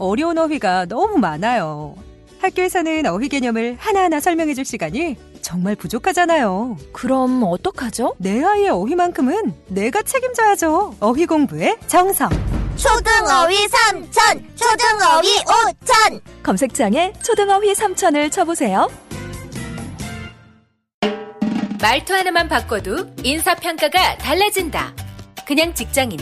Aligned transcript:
어려운 0.00 0.38
어휘가 0.38 0.86
너무 0.86 1.18
많아요. 1.18 1.94
학교에서는 2.40 3.06
어휘 3.06 3.28
개념을 3.28 3.76
하나하나 3.78 4.18
설명해 4.18 4.54
줄 4.54 4.64
시간이 4.64 5.16
정말 5.42 5.76
부족하잖아요. 5.76 6.76
그럼 6.92 7.42
어떡하죠? 7.44 8.14
내 8.18 8.42
아이의 8.42 8.70
어휘만큼은 8.70 9.54
내가 9.68 10.02
책임져야죠. 10.02 10.96
어휘 11.00 11.26
공부의 11.26 11.76
정성. 11.86 12.30
초등어휘 12.76 13.68
삼천, 13.68 14.48
초등어휘 14.56 15.28
오천. 15.40 16.20
검색창에 16.42 17.12
초등어휘 17.22 17.74
3천을 17.74 18.32
쳐보세요. 18.32 18.88
말투 21.82 22.14
하나만 22.14 22.48
바꿔도 22.48 23.06
인사평가가 23.22 24.16
달라진다. 24.18 24.94
그냥 25.46 25.74
직장인. 25.74 26.18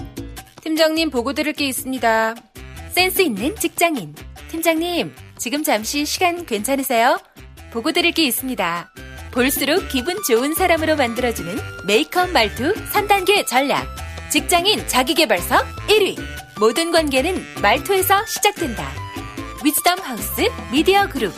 팀장님 0.62 1.10
보고 1.10 1.32
드릴 1.32 1.52
게 1.52 1.66
있습니다. 1.66 2.34
센스 2.90 3.22
있는 3.22 3.54
직장인. 3.56 4.14
팀장님, 4.50 5.14
지금 5.36 5.62
잠시 5.62 6.04
시간 6.04 6.46
괜찮으세요? 6.46 7.18
보고 7.70 7.92
드릴 7.92 8.12
게 8.12 8.24
있습니다. 8.24 8.92
볼수록 9.30 9.88
기분 9.88 10.22
좋은 10.22 10.54
사람으로 10.54 10.96
만들어주는 10.96 11.56
메이크업 11.86 12.30
말투 12.30 12.74
3단계 12.74 13.46
전략. 13.46 13.86
직장인 14.30 14.86
자기개발서 14.86 15.56
1위. 15.88 16.18
모든 16.58 16.90
관계는 16.90 17.40
말투에서 17.62 18.24
시작된다. 18.26 18.90
위즈덤 19.64 19.98
하우스 20.00 20.48
미디어 20.72 21.08
그룹. 21.08 21.32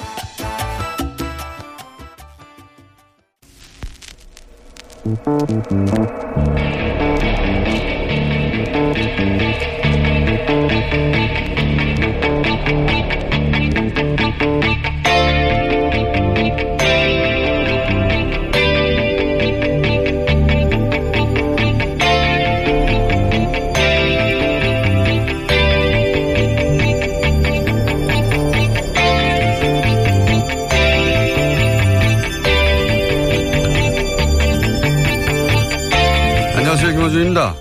안녕하세요. 36.57 36.92
김어준입니다. 36.92 37.55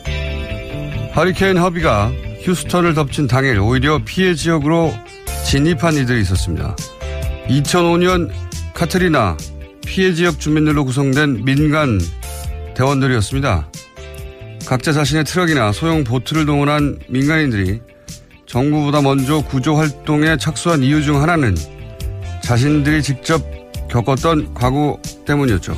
허리케인 1.11 1.57
허비가 1.57 2.11
휴스턴을 2.41 2.93
덮친 2.93 3.27
당일 3.27 3.59
오히려 3.59 3.99
피해 4.03 4.33
지역으로 4.33 4.93
진입한 5.45 5.95
이들이 5.95 6.21
있었습니다. 6.21 6.75
2005년 7.47 8.31
카트리나 8.73 9.37
피해 9.85 10.13
지역 10.13 10.39
주민들로 10.39 10.85
구성된 10.85 11.43
민간 11.43 11.99
대원들이었습니다. 12.75 13.67
각자 14.65 14.93
자신의 14.93 15.23
트럭이나 15.23 15.71
소형 15.71 16.03
보트를 16.03 16.45
동원한 16.45 16.99
민간인들이 17.07 17.81
정부보다 18.45 19.01
먼저 19.01 19.41
구조 19.41 19.75
활동에 19.75 20.37
착수한 20.37 20.83
이유 20.83 21.03
중 21.03 21.21
하나는 21.21 21.55
자신들이 22.43 23.01
직접 23.01 23.43
겪었던 23.89 24.53
과거 24.53 24.99
때문이었죠. 25.25 25.75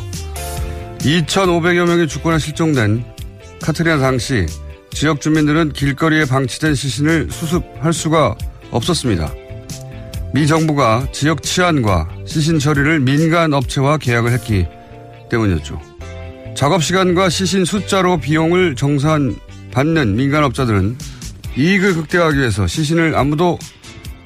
2,500여 0.99 1.87
명의 1.87 2.07
주권에 2.07 2.37
실종된 2.37 3.03
카트리나 3.61 3.97
당시 3.97 4.45
지역 4.93 5.21
주민들은 5.21 5.73
길거리에 5.73 6.25
방치된 6.25 6.75
시신을 6.75 7.29
수습할 7.31 7.93
수가 7.93 8.35
없었습니다. 8.71 9.33
미 10.33 10.47
정부가 10.47 11.07
지역 11.11 11.43
치안과 11.43 12.07
시신 12.25 12.59
처리를 12.59 12.99
민간 12.99 13.53
업체와 13.53 13.97
계약을 13.97 14.31
했기 14.31 14.65
때문이었죠. 15.29 15.81
작업 16.55 16.83
시간과 16.83 17.29
시신 17.29 17.65
숫자로 17.65 18.17
비용을 18.17 18.75
정산 18.75 19.35
받는 19.71 20.15
민간업자들은 20.15 20.97
이익을 21.57 21.95
극대화하기 21.95 22.37
위해서 22.37 22.67
시신을 22.67 23.15
아무도 23.15 23.57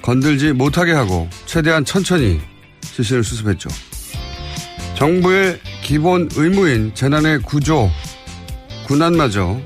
건들지 0.02 0.52
못하게 0.52 0.92
하고 0.92 1.28
최대한 1.46 1.86
천천히 1.86 2.40
시신을 2.82 3.24
수습했죠. 3.24 3.70
정부의 4.96 5.60
기본 5.82 6.30
의무인 6.36 6.94
재난의 6.94 7.40
구조, 7.40 7.90
군안마저 8.88 9.60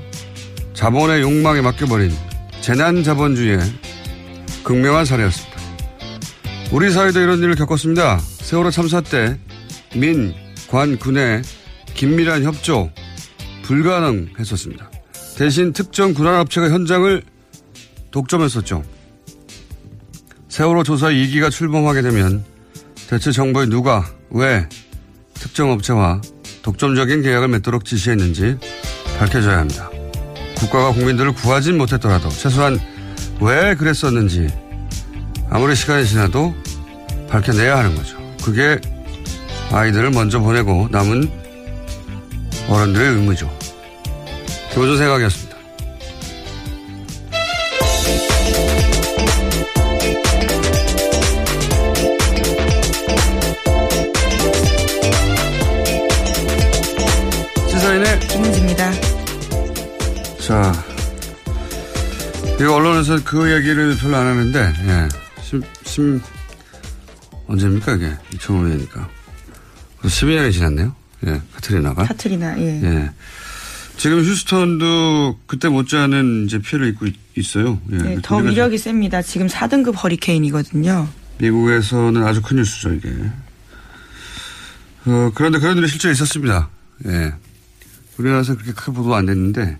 자본의 0.80 1.20
욕망에 1.20 1.60
맡겨버린 1.60 2.10
재난 2.62 3.02
자본주의의 3.02 3.60
극명한 4.64 5.04
사례였습니다. 5.04 5.60
우리 6.72 6.90
사회도 6.90 7.20
이런 7.20 7.38
일을 7.40 7.54
겪었습니다. 7.54 8.18
세월호 8.18 8.70
참사 8.70 9.02
때 9.02 9.38
민, 9.94 10.32
관, 10.70 10.98
군의 10.98 11.42
긴밀한 11.92 12.44
협조 12.44 12.90
불가능했었습니다. 13.64 14.90
대신 15.36 15.74
특정 15.74 16.14
군안업체가 16.14 16.70
현장을 16.70 17.24
독점했었죠. 18.10 18.82
세월호 20.48 20.82
조사 20.84 21.08
2기가 21.08 21.50
출범하게 21.50 22.00
되면 22.00 22.42
대체 23.06 23.32
정부에 23.32 23.66
누가 23.66 24.10
왜 24.30 24.66
특정 25.34 25.72
업체와 25.72 26.22
독점적인 26.62 27.20
계약을 27.20 27.48
맺도록 27.48 27.84
지시했는지 27.84 28.56
밝혀져야 29.18 29.58
합니다. 29.58 29.89
국가가 30.60 30.92
국민들을 30.92 31.32
구하진 31.32 31.78
못했더라도 31.78 32.28
최소한 32.28 32.78
왜 33.40 33.74
그랬었는지 33.74 34.48
아무리 35.48 35.74
시간이 35.74 36.06
지나도 36.06 36.54
밝혀내야 37.28 37.78
하는 37.78 37.96
거죠. 37.96 38.18
그게 38.44 38.78
아이들을 39.72 40.10
먼저 40.10 40.38
보내고 40.38 40.88
남은 40.90 41.30
어른들의 42.68 43.08
의무죠. 43.16 43.50
교조 44.74 44.96
생각이었습니다. 44.96 45.49
이거 62.60 62.74
언론에서 62.74 63.24
그 63.24 63.50
얘기를 63.50 63.96
별로 63.96 64.18
안 64.18 64.26
하는데, 64.26 64.74
예. 64.84 65.08
심, 65.40 65.62
심, 65.82 66.20
언제입니까, 67.46 67.94
이게? 67.94 68.12
2005년이니까. 68.34 69.06
12년이 70.02 70.52
지났네요. 70.52 70.94
예, 71.26 71.40
카트리나가. 71.54 72.04
카트리나, 72.04 72.60
예. 72.60 72.82
예. 72.82 73.10
지금 73.96 74.22
휴스턴도 74.22 75.38
그때 75.46 75.68
못지않은 75.68 76.44
이제 76.46 76.58
피해를 76.58 76.88
입고 76.88 77.06
있, 77.06 77.56
어요 77.56 77.80
예. 77.92 77.96
네, 77.96 78.18
더 78.22 78.36
위력이 78.36 78.76
셉니다. 78.76 79.22
지금 79.22 79.46
4등급 79.46 79.94
허리케인이거든요. 80.02 81.08
미국에서는 81.38 82.22
아주 82.22 82.42
큰 82.42 82.58
뉴스죠, 82.58 82.92
이게. 82.92 83.08
어, 85.06 85.32
그런데 85.34 85.58
그런 85.58 85.78
일이 85.78 85.88
실제 85.88 86.10
있었습니다. 86.10 86.68
예. 87.06 87.32
우리나라에서 88.18 88.52
그렇게 88.54 88.72
크게 88.72 88.92
보도 88.92 89.14
안 89.14 89.24
됐는데, 89.24 89.78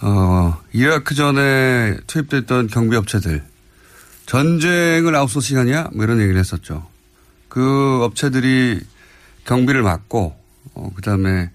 어, 0.00 0.60
이라크 0.72 1.14
전에 1.14 1.96
투입됐던 2.06 2.68
경비업체들, 2.68 3.42
전쟁을 4.26 5.14
아웃소싱 5.14 5.58
하냐? 5.58 5.90
뭐 5.94 6.04
이런 6.04 6.20
얘기를 6.20 6.38
했었죠. 6.38 6.86
그 7.48 8.02
업체들이 8.02 8.80
경비를 9.44 9.82
맡고, 9.82 10.36
어, 10.74 10.90
그 10.94 11.02
다음에, 11.02 11.50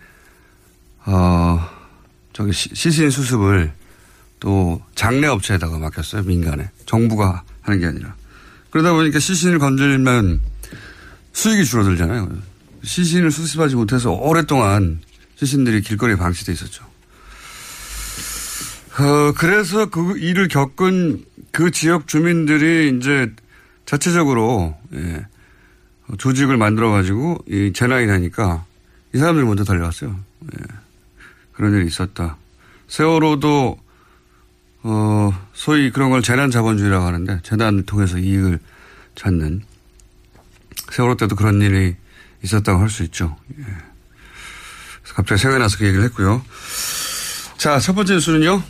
어, 1.05 1.67
저기 2.33 2.53
시- 2.53 2.69
시신 2.73 3.09
수습을 3.09 3.73
또 4.39 4.81
장례 4.95 5.27
업체에다가 5.27 5.77
맡겼어요. 5.79 6.23
민간에. 6.23 6.69
정부가 6.85 7.43
하는 7.61 7.79
게 7.79 7.87
아니라. 7.87 8.15
그러다 8.69 8.93
보니까 8.93 9.19
시신을 9.19 9.59
건들면 9.59 10.39
수익이 11.33 11.65
줄어들잖아요. 11.65 12.29
시신을 12.83 13.31
수습하지 13.31 13.75
못해서 13.75 14.11
오랫동안 14.11 15.01
시신들이 15.35 15.81
길거리에 15.81 16.15
방치돼 16.15 16.53
있었죠. 16.53 16.85
어, 18.99 19.31
그래서 19.37 19.85
그 19.89 20.17
일을 20.17 20.47
겪은 20.49 21.23
그 21.51 21.71
지역 21.71 22.07
주민들이 22.07 22.95
이제 22.97 23.33
자체적으로, 23.85 24.77
예, 24.93 25.25
조직을 26.17 26.57
만들어가지고 26.57 27.45
이 27.47 27.71
재난이 27.73 28.07
나니까 28.07 28.65
이 29.13 29.17
사람들이 29.17 29.45
먼저 29.45 29.63
달려왔어요. 29.63 30.19
예, 30.53 30.65
그런 31.53 31.73
일이 31.73 31.87
있었다. 31.87 32.35
세월호도, 32.87 33.79
어, 34.83 35.47
소위 35.53 35.91
그런 35.91 36.09
걸 36.09 36.21
재난 36.21 36.51
자본주의라고 36.51 37.05
하는데 37.05 37.39
재난을 37.43 37.85
통해서 37.85 38.17
이익을 38.17 38.59
찾는 39.15 39.63
세월호 40.91 41.15
때도 41.17 41.35
그런 41.35 41.61
일이 41.61 41.95
있었다고 42.43 42.79
할 42.79 42.89
수 42.89 43.03
있죠. 43.03 43.37
예. 43.57 43.63
갑자기 45.13 45.41
생각이 45.41 45.61
나서 45.61 45.77
그 45.77 45.85
얘기를 45.85 46.03
했고요. 46.05 46.43
자, 47.57 47.79
첫 47.79 47.93
번째 47.93 48.13
뉴스는요. 48.13 48.61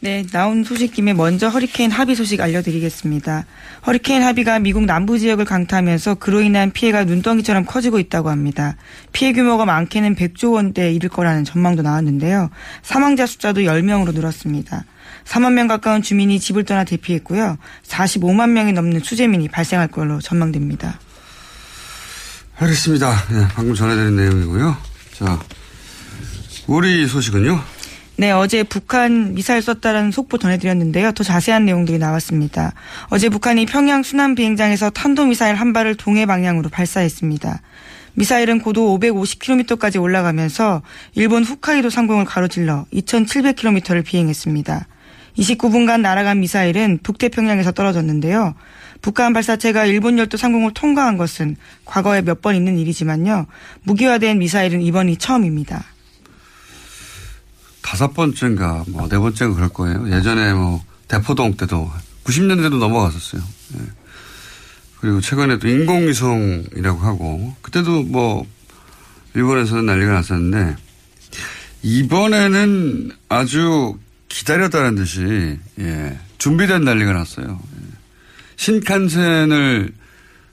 네, 0.00 0.24
나온 0.30 0.62
소식 0.62 0.92
김에 0.92 1.14
먼저 1.14 1.48
허리케인 1.48 1.90
하비 1.90 2.14
소식 2.14 2.40
알려드리겠습니다. 2.40 3.46
허리케인 3.86 4.22
하비가 4.22 4.58
미국 4.58 4.84
남부 4.84 5.18
지역을 5.18 5.46
강타하면서 5.46 6.16
그로 6.16 6.42
인한 6.42 6.70
피해가 6.70 7.04
눈덩이처럼 7.04 7.64
커지고 7.64 7.98
있다고 7.98 8.28
합니다. 8.28 8.76
피해 9.12 9.32
규모가 9.32 9.64
많게는 9.64 10.14
100조 10.14 10.52
원대에 10.52 10.92
이를 10.92 11.08
거라는 11.08 11.44
전망도 11.44 11.82
나왔는데요. 11.82 12.50
사망자 12.82 13.26
숫자도 13.26 13.62
10명으로 13.62 14.12
늘었습니다. 14.12 14.84
4만 15.24 15.54
명 15.54 15.66
가까운 15.66 16.02
주민이 16.02 16.40
집을 16.40 16.64
떠나 16.64 16.84
대피했고요. 16.84 17.56
45만 17.86 18.50
명이 18.50 18.72
넘는 18.74 19.00
수재민이 19.00 19.48
발생할 19.48 19.88
걸로 19.88 20.20
전망됩니다. 20.20 21.00
알겠습니다. 22.58 23.12
예, 23.32 23.48
방금 23.54 23.74
전해드린 23.74 24.16
내용이고요. 24.16 24.76
자, 25.14 25.40
우리 26.66 27.06
소식은요. 27.06 27.75
네, 28.18 28.30
어제 28.30 28.62
북한 28.62 29.34
미사일 29.34 29.60
쐈다라는 29.60 30.10
속보 30.10 30.38
전해드렸는데요. 30.38 31.12
더 31.12 31.22
자세한 31.22 31.66
내용들이 31.66 31.98
나왔습니다. 31.98 32.72
어제 33.08 33.28
북한이 33.28 33.66
평양 33.66 34.02
순안 34.02 34.34
비행장에서 34.34 34.88
탄도미사일 34.90 35.54
한 35.56 35.74
발을 35.74 35.96
동해 35.96 36.24
방향으로 36.24 36.70
발사했습니다. 36.70 37.60
미사일은 38.14 38.60
고도 38.60 38.98
550km까지 38.98 40.00
올라가면서 40.00 40.80
일본 41.14 41.44
홋카이도 41.44 41.90
상공을 41.90 42.24
가로질러 42.24 42.86
2,700km를 42.90 44.02
비행했습니다. 44.02 44.86
29분간 45.36 46.00
날아간 46.00 46.40
미사일은 46.40 47.00
북태평양에서 47.02 47.72
떨어졌는데요. 47.72 48.54
북한 49.02 49.34
발사체가 49.34 49.84
일본 49.84 50.18
열도 50.18 50.38
상공을 50.38 50.72
통과한 50.72 51.18
것은 51.18 51.56
과거에 51.84 52.22
몇 52.22 52.40
번 52.40 52.54
있는 52.54 52.78
일이지만요. 52.78 53.46
무기화된 53.82 54.38
미사일은 54.38 54.80
이번이 54.80 55.18
처음입니다. 55.18 55.84
다섯 57.86 58.12
번째인가, 58.14 58.84
뭐, 58.88 59.08
네 59.08 59.16
번째가 59.16 59.54
그럴 59.54 59.68
거예요. 59.68 60.10
예전에 60.10 60.52
뭐, 60.54 60.84
대포동 61.06 61.56
때도, 61.56 61.88
90년대도 62.24 62.78
넘어갔었어요. 62.78 63.40
예. 63.76 63.80
그리고 65.00 65.20
최근에 65.20 65.60
또 65.60 65.68
인공위성이라고 65.68 66.98
하고, 66.98 67.54
그때도 67.62 68.02
뭐, 68.02 68.44
일본에서는 69.34 69.86
난리가 69.86 70.14
났었는데, 70.14 70.76
이번에는 71.84 73.12
아주 73.28 73.96
기다렸다는 74.30 74.96
듯이, 74.96 75.56
예, 75.78 76.18
준비된 76.38 76.82
난리가 76.82 77.12
났어요. 77.12 77.60
예. 77.72 77.96
신칸센을 78.56 79.92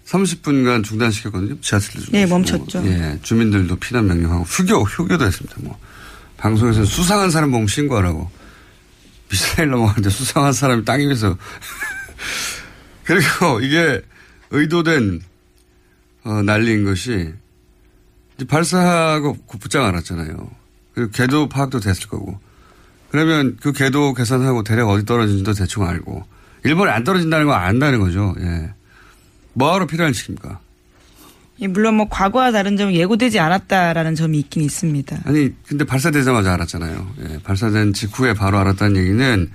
30분간 0.06 0.84
중단시켰거든요. 0.84 1.60
지하철 1.62 2.04
중. 2.04 2.12
네, 2.12 2.28
멈췄죠. 2.28 2.86
예, 2.86 3.18
주민들도 3.24 3.78
피난 3.78 4.06
명령하고, 4.06 4.44
휴교, 4.44 4.84
휴교도 4.84 5.26
했습니다. 5.26 5.56
뭐. 5.62 5.80
방송에서 6.44 6.84
수상한 6.84 7.32
사람 7.32 7.52
보면 7.52 7.68
신고하라고. 7.68 8.30
미사일 9.30 9.70
넘어가는데 9.70 10.10
수상한 10.10 10.52
사람이 10.52 10.84
땅 10.84 11.00
위에서. 11.00 11.38
그리고 13.06 13.62
이게 13.62 14.02
의도된, 14.52 15.22
어, 16.26 16.42
난리인 16.42 16.84
것이, 16.84 17.34
발사하고 18.50 19.38
그 19.48 19.58
붙장 19.58 19.86
알았잖아요. 19.86 20.52
그리고 20.94 21.12
궤도 21.12 21.48
파악도 21.48 21.80
됐을 21.80 22.10
거고. 22.10 22.38
그러면 23.10 23.58
그 23.62 23.72
궤도 23.72 24.14
계산하고 24.14 24.64
대략 24.64 24.90
어디 24.90 25.06
떨어진지도 25.06 25.54
대충 25.54 25.88
알고. 25.88 26.28
일본에 26.66 26.92
안 26.92 27.06
떨어진다는 27.06 27.46
거 27.46 27.54
안다는 27.54 28.00
거죠. 28.00 28.36
예. 28.42 28.74
뭐하러 29.54 29.88
필요한 29.88 30.12
시킵니까? 30.12 30.58
예, 31.62 31.68
물론 31.68 31.96
뭐 31.96 32.10
과거와 32.10 32.52
다른 32.52 32.78
점은 32.78 32.94
예고되지 32.94 33.40
않았다라는 33.40 34.16
점이 34.16 34.40
있긴 34.40 34.64
있습니다. 34.64 35.20
아니, 35.26 35.54
근데 35.68 35.86
발사되자마자 35.86 36.54
알았잖아요. 36.54 37.14
예, 37.30 37.40
발사된 37.44 37.94
직후에 37.94 38.34
바로 38.34 38.58
알았다는 38.58 38.98
얘기는, 38.98 39.52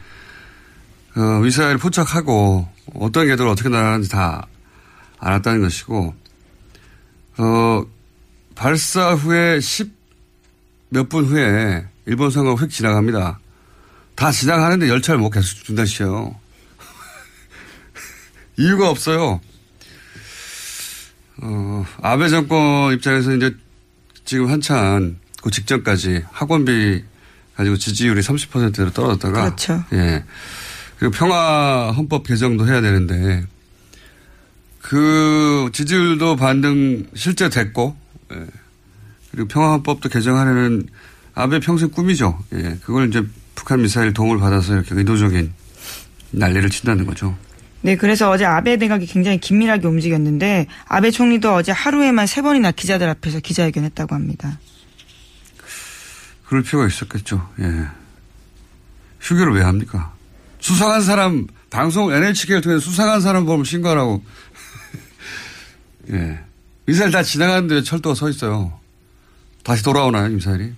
어, 1.17 1.21
미사일 1.43 1.77
포착하고 1.79 2.69
어떤 2.95 3.27
궤도를 3.27 3.51
어떻게 3.51 3.69
날아가는지 3.69 4.09
다 4.11 4.47
알았다는 5.19 5.61
것이고, 5.63 6.15
어, 7.39 7.85
발사 8.55 9.15
후에 9.15 9.61
10 9.61 9.97
몇 10.91 11.09
분 11.11 11.27
후에 11.27 11.85
일본 12.07 12.31
선거 12.31 12.55
휙 12.55 12.71
지나갑니다. 12.71 13.39
다 14.15 14.31
지나가는데 14.33 14.89
열차를 14.89 15.21
못 15.21 15.29
계속 15.31 15.63
중단시켜요. 15.65 16.35
이유가 18.57 18.89
없어요. 18.89 19.41
어, 21.41 21.85
아베 22.03 22.29
정권 22.29 22.95
입장에서 22.95 23.35
이제 23.35 23.55
지금 24.25 24.51
한참 24.51 25.19
그 25.43 25.51
직전까지 25.51 26.25
학원비 26.33 27.05
가지고 27.57 27.77
지지율이 27.77 28.21
30%로 28.21 28.91
떨어졌다가 28.91 29.45
그렇죠. 29.45 29.85
예. 29.93 30.25
그리고 30.99 31.13
평화 31.13 31.93
헌법 31.93 32.27
개정도 32.27 32.67
해야 32.67 32.81
되는데 32.81 33.45
그 34.81 35.71
지지율도 35.73 36.37
반등 36.37 37.07
실제 37.15 37.49
됐고 37.49 37.97
예. 38.33 38.47
그리고 39.31 39.49
평화 39.49 39.73
헌법도 39.73 40.09
개정하려는 40.09 40.89
아베 41.35 41.61
평생 41.61 41.91
꿈이죠. 41.91 42.39
예. 42.55 42.79
그걸 42.83 43.09
이제 43.09 43.25
북한 43.55 43.83
미사일 43.83 44.13
도움을 44.13 44.39
받아서 44.39 44.75
이렇게 44.75 44.95
의도적인 44.95 45.53
난리를 46.31 46.69
친다는 46.71 47.07
거죠. 47.07 47.37
네, 47.81 47.97
그래서 47.97 48.31
어제 48.31 48.45
아베 48.45 48.77
내각이 48.77 49.07
굉장히 49.07 49.39
긴밀하게 49.39 49.87
움직였는데 49.87 50.67
아베 50.87 51.11
총리도 51.11 51.55
어제 51.55 51.73
하루에만 51.73 52.27
세 52.27 52.43
번이나 52.43 52.73
기자들 52.73 53.09
앞에서 53.09 53.41
기자회견했다고 53.41 54.15
합니다. 54.15 54.59
그럴 56.47 56.63
필요가 56.63 56.87
있었겠죠. 56.87 57.49
예. 57.61 57.87
휴교를 59.21 59.55
왜 59.55 59.63
합니까? 59.63 60.15
수상한 60.61 61.03
사람, 61.03 61.47
방송 61.71 62.13
NHK를 62.13 62.63
통해 62.63 62.79
수상한 62.81 63.21
사람 63.21 63.45
보면 63.45 63.65
신고하라고. 63.65 64.25
예. 66.11 66.41
미사일 66.87 67.11
다 67.11 67.23
지나가는데 67.23 67.77
왜 67.77 67.83
철도가 67.83 68.15
서 68.15 68.29
있어요? 68.31 68.79
다시 69.63 69.85
돌아오나요, 69.85 70.31
미사일이? 70.31 70.73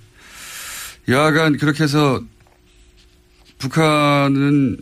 여하간 1.08 1.58
그렇게 1.58 1.84
해서 1.84 2.20
북한은 3.58 4.78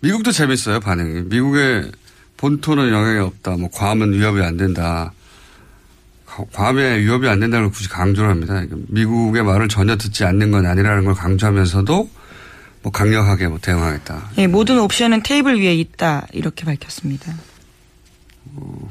미국도 0.00 0.32
재밌어요, 0.32 0.80
반응이. 0.80 1.22
미국의 1.26 1.90
본토는 2.36 2.90
영향이 2.90 3.18
없다. 3.20 3.56
뭐, 3.56 3.70
괌은 3.70 4.12
위협이 4.12 4.42
안 4.42 4.56
된다. 4.56 5.12
괌에 6.26 7.00
위협이 7.00 7.28
안 7.28 7.40
된다는 7.40 7.66
걸 7.66 7.72
굳이 7.72 7.88
강조를 7.88 8.30
합니다. 8.30 8.62
미국의 8.88 9.42
말을 9.44 9.68
전혀 9.68 9.96
듣지 9.96 10.24
않는 10.24 10.50
건 10.50 10.66
아니라는 10.66 11.04
걸 11.04 11.14
강조하면서도 11.14 12.10
뭐 12.82 12.92
강력하게 12.92 13.48
뭐 13.48 13.58
대응하겠다. 13.60 14.30
예, 14.38 14.46
모든 14.46 14.80
옵션은 14.80 15.22
테이블 15.22 15.60
위에 15.60 15.74
있다 15.74 16.26
이렇게 16.32 16.64
밝혔습니다. 16.64 17.32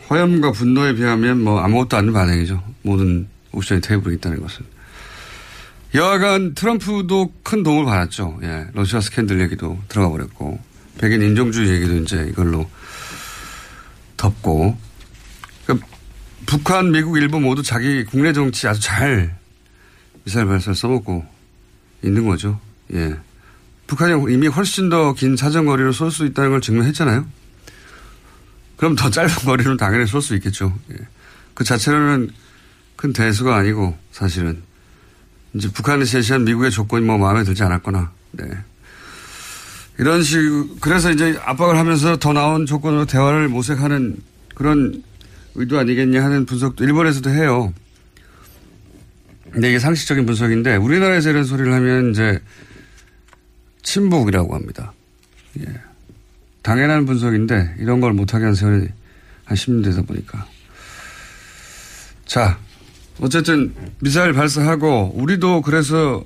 화염과 0.08 0.52
분노에 0.52 0.94
비하면 0.94 1.42
뭐 1.42 1.60
아무것도 1.62 1.98
아닌 1.98 2.14
반응이죠. 2.14 2.64
모든 2.84 3.28
옵션이 3.52 3.82
테이블에 3.82 4.16
있다는 4.16 4.42
것은. 4.42 4.66
여하간 5.94 6.54
트럼프도 6.54 7.34
큰 7.44 7.64
도움을 7.64 7.86
받았죠. 7.86 8.40
예. 8.44 8.68
러시아 8.74 9.02
스캔들 9.02 9.42
얘기도 9.42 9.78
들어가 9.90 10.10
버렸고. 10.10 10.60
백인 11.02 11.22
인종주의 11.24 11.70
얘기도 11.70 11.96
이제 11.98 12.28
이걸로 12.30 12.70
덮고. 14.18 14.78
그러니까 15.66 15.88
북한, 16.46 16.92
미국, 16.92 17.18
일본 17.18 17.42
모두 17.42 17.64
자기 17.64 18.06
국내 18.06 18.32
정치 18.34 18.68
아주 18.68 18.80
잘 18.80 19.36
미사일 20.24 20.46
발사를 20.46 20.76
써먹고 20.76 21.26
있는 22.04 22.28
거죠. 22.28 22.60
예. 22.94 23.16
북한이 23.88 24.32
이미 24.32 24.48
훨씬 24.48 24.90
더 24.90 25.14
긴 25.14 25.36
사정거리로 25.36 25.92
쏠 25.92 26.12
수 26.12 26.26
있다는 26.26 26.52
걸 26.52 26.62
증명했잖아요. 26.62 27.26
그럼 28.78 28.96
더 28.96 29.10
짧은 29.10 29.34
거리는 29.44 29.76
당연히 29.78 30.06
쏠 30.06 30.22
수 30.22 30.36
있겠죠. 30.36 30.78
예. 30.92 30.96
그 31.56 31.64
자체로는 31.64 32.30
큰 32.96 33.12
대수가 33.12 33.56
아니고 33.56 33.98
사실은 34.12 34.62
이제 35.56 35.70
북한이 35.72 36.06
제시한 36.06 36.46
미국의 36.46 36.70
조건이 36.72 37.04
뭐 37.06 37.18
마음에 37.18 37.44
들지 37.44 37.64
않았거나 37.64 38.12
네. 38.34 38.46
이런 40.00 40.24
식 40.24 40.40
그래서 40.80 41.12
이제 41.12 41.38
압박을 41.44 41.78
하면서 41.78 42.18
더 42.18 42.34
나은 42.34 42.66
조건으로 42.66 43.06
대화를 43.06 43.50
모색하는 43.50 44.18
그런 44.56 45.04
의도 45.56 45.80
아니겠냐 45.80 46.24
하는 46.24 46.46
분석도 46.46 46.84
일본에서도 46.84 47.30
해요. 47.30 47.74
근데 49.52 49.70
이게 49.70 49.80
상식적인 49.80 50.26
분석인데 50.26 50.78
우리나라에서 50.78 51.30
이런 51.30 51.44
소리를 51.44 51.74
하면 51.74 52.12
이제 52.12 52.40
친북이라고 53.84 54.56
합니다. 54.56 54.94
예. 55.60 55.66
당연한 56.62 57.06
분석인데 57.06 57.76
이런 57.80 58.00
걸 58.00 58.14
못하게 58.14 58.46
한 58.46 58.56
세월이 58.56 58.88
한 59.46 59.58
10년 59.58 59.84
되다 59.84 60.02
보니까. 60.04 60.48
자, 62.26 62.58
어쨌든 63.20 63.74
미사일 64.00 64.32
발사하고 64.32 65.12
우리도 65.16 65.62
그래서 65.64 66.24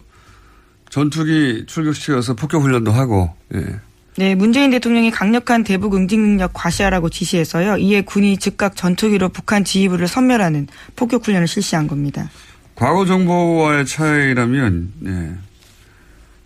전투기 0.89 1.65
출격시켜서 1.67 2.35
폭격 2.35 2.63
훈련도 2.63 2.91
하고 2.91 3.33
예. 3.53 3.79
네, 4.17 4.33
문재인 4.33 4.71
대통령이 4.71 5.11
강력한 5.11 5.63
대북 5.65 5.93
응징 5.95 6.21
능력 6.21 6.53
과시하라고 6.53 7.09
지시해서요. 7.09 7.77
이에 7.77 8.01
군이 8.01 8.37
즉각 8.37 8.77
전투기로 8.77 9.29
북한 9.29 9.65
지휘부를 9.65 10.07
섬멸하는 10.07 10.67
폭격 10.95 11.27
훈련을 11.27 11.47
실시한 11.47 11.87
겁니다. 11.87 12.29
과거 12.75 13.05
정보와의 13.05 13.85
차이라면 13.85 14.93
예. 15.05 15.33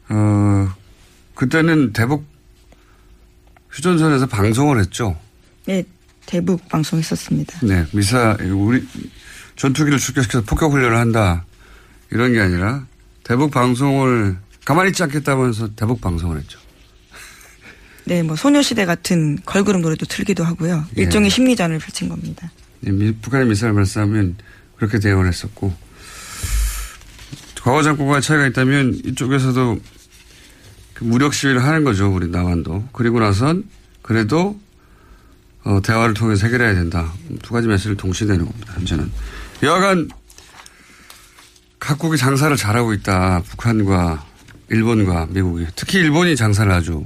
어, 0.10 0.70
그때는 1.36 1.94
대북 1.94 2.26
휴전선에서 3.72 4.26
방송을 4.26 4.80
했죠. 4.80 5.16
네, 5.66 5.84
대북 6.26 6.68
방송했었습니다. 6.70 7.60
네, 7.64 7.86
미사 7.94 8.36
우리 8.52 8.84
전투기를 9.56 10.00
출격시켜서 10.00 10.44
폭격 10.46 10.72
훈련을 10.72 10.98
한다 10.98 11.46
이런 12.12 12.34
게 12.34 12.40
아니라 12.40 12.86
대북 13.30 13.52
방송을 13.52 14.38
가만히 14.66 14.90
있지 14.90 15.04
않겠다면서 15.04 15.76
대북 15.76 16.02
방송을 16.02 16.40
했죠. 16.40 16.58
네, 18.06 18.24
뭐 18.24 18.36
소녀시대 18.36 18.86
같은 18.86 19.38
걸그룹 19.46 19.82
노래도 19.82 20.08
틀기도 20.08 20.44
하고요. 20.44 20.84
예. 20.98 21.04
일종의 21.04 21.30
심리전을 21.30 21.78
펼친 21.78 22.10
겁니다. 22.10 22.52
예, 22.88 22.90
미- 22.90 23.12
북한의 23.14 23.46
미사일 23.46 23.74
발사하면 23.76 24.36
그렇게 24.78 24.98
대응을 24.98 25.28
했었고 25.28 25.72
과거 27.62 27.84
정권과의 27.84 28.24
차이가 28.24 28.48
있다면 28.48 29.02
이쪽에서도 29.06 29.80
그 30.96 31.04
무력 31.04 31.36
시위를 31.36 31.64
하는 31.64 31.84
거죠 31.84 32.12
우리 32.12 32.30
남한도 32.30 32.88
그리고 32.94 33.20
나선 33.20 33.66
그래도 34.02 34.60
어, 35.66 35.80
대화를 35.84 36.14
통해서 36.16 36.48
해결해야 36.48 36.74
된다 36.74 37.14
두 37.44 37.54
가지 37.54 37.68
메시지를 37.68 37.98
동시에 37.98 38.28
내는 38.28 38.46
겁니다 38.46 38.74
현재는 38.76 39.12
여하간 39.62 40.10
각국이 41.80 42.18
장사를 42.18 42.56
잘하고 42.56 42.94
있다 42.94 43.42
북한과 43.48 44.26
일본과 44.70 45.28
미국이 45.30 45.66
특히 45.76 46.00
일본이 46.00 46.36
장사를 46.36 46.72
아주 46.72 47.04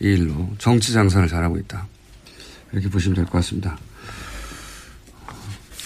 이 0.00 0.06
일로 0.06 0.50
정치 0.58 0.92
장사를 0.92 1.26
잘하고 1.28 1.56
있다 1.58 1.86
이렇게 2.72 2.88
보시면 2.88 3.16
될 3.16 3.24
것 3.24 3.32
같습니다. 3.32 3.78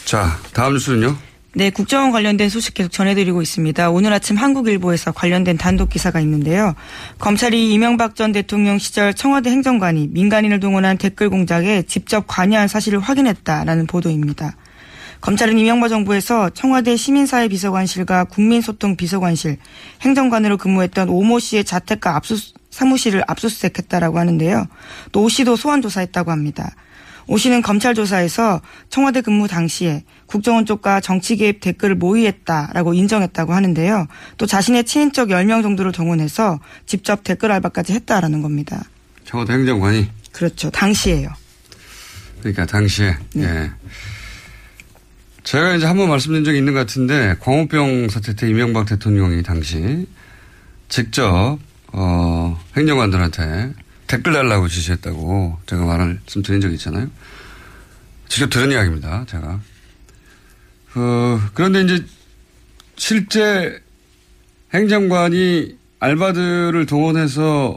자, 0.05 0.39
다음 0.53 0.73
뉴스는요? 0.75 1.17
네, 1.53 1.71
국정원 1.71 2.11
관련된 2.11 2.49
소식 2.49 2.75
계속 2.75 2.91
전해드리고 2.91 3.43
있습니다. 3.43 3.91
오늘 3.91 4.13
아침 4.13 4.37
한국일보에서 4.37 5.13
관련된 5.13 5.57
단독 5.57 5.89
기사가 5.91 6.21
있는데요. 6.21 6.75
검찰이 7.19 7.73
이명박 7.73 8.15
전 8.17 8.33
대통령 8.33 8.79
시절 8.79 9.15
청와대 9.15 9.51
행정관이 9.51 10.09
민간인을 10.13 10.59
동원한 10.61 10.97
댓글 10.99 11.29
공작에 11.31 11.83
직접 11.83 12.25
관여한 12.27 12.67
사실을 12.69 13.01
확인했다라는 13.01 13.87
보도입니다. 13.87 14.57
검찰은 15.21 15.59
이명박 15.59 15.89
정부에서 15.89 16.51
청와대 16.51 16.97
시민사회 16.97 17.49
비서관실과 17.49 18.25
국민소통 18.25 18.97
비서관실, 18.97 19.59
행정관으로 20.01 20.57
근무했던 20.57 21.09
오모 21.11 21.39
씨의 21.41 21.65
자택과 21.65 22.17
압수, 22.17 22.37
사무실을 22.71 23.23
압수수색했다라고 23.27 24.19
하는데요. 24.19 24.67
또 25.13 25.25
오 25.25 25.29
씨도 25.29 25.57
소환 25.57 25.83
조사했다고 25.83 26.31
합니다. 26.31 26.75
오 27.27 27.37
씨는 27.37 27.63
검찰 27.63 27.95
조사에서 27.95 28.61
청와대 28.89 29.21
근무 29.21 29.47
당시에 29.47 30.05
국정원 30.27 30.65
쪽과 30.67 31.01
정치 31.01 31.37
개입 31.37 31.61
댓글을 31.61 31.95
모의했다라고 31.97 32.95
인정했다고 32.95 33.53
하는데요. 33.53 34.07
또 34.39 34.47
자신의 34.47 34.85
친인척 34.85 35.29
10명 35.29 35.63
정도를 35.63 35.93
동원해서 35.93 36.59
직접 36.87 37.23
댓글 37.23 37.53
알바까지 37.53 37.93
했다라는 37.93 38.41
겁니다. 38.43 38.83
청와대 39.27 39.53
행정관이. 39.53 40.09
그렇죠. 40.33 40.71
당시에요. 40.71 41.29
그러니까 42.41 42.65
당시에. 42.67 43.17
예. 43.37 43.71
제가 45.51 45.75
이제 45.75 45.85
한 45.85 45.97
번 45.97 46.09
말씀드린 46.09 46.45
적이 46.45 46.59
있는 46.59 46.75
것 46.75 46.79
같은데 46.79 47.35
광우병 47.41 48.09
사태 48.09 48.37
때 48.37 48.49
이명박 48.49 48.87
대통령이 48.87 49.43
당시 49.43 50.07
직접 50.89 51.59
어, 51.89 52.65
행정관들한테 52.77 53.75
댓글 54.07 54.33
달라고 54.33 54.69
지시했다고 54.69 55.59
제가 55.67 55.85
말씀 55.87 56.43
드린 56.43 56.61
적이 56.61 56.75
있잖아요. 56.75 57.11
직접 58.29 58.49
들은 58.49 58.71
이야기입니다. 58.71 59.25
제가. 59.29 59.61
어, 60.95 61.41
그런데 61.55 61.81
이제 61.81 62.05
실제 62.95 63.83
행정관이 64.73 65.77
알바들을 65.99 66.87
동원해서 66.87 67.77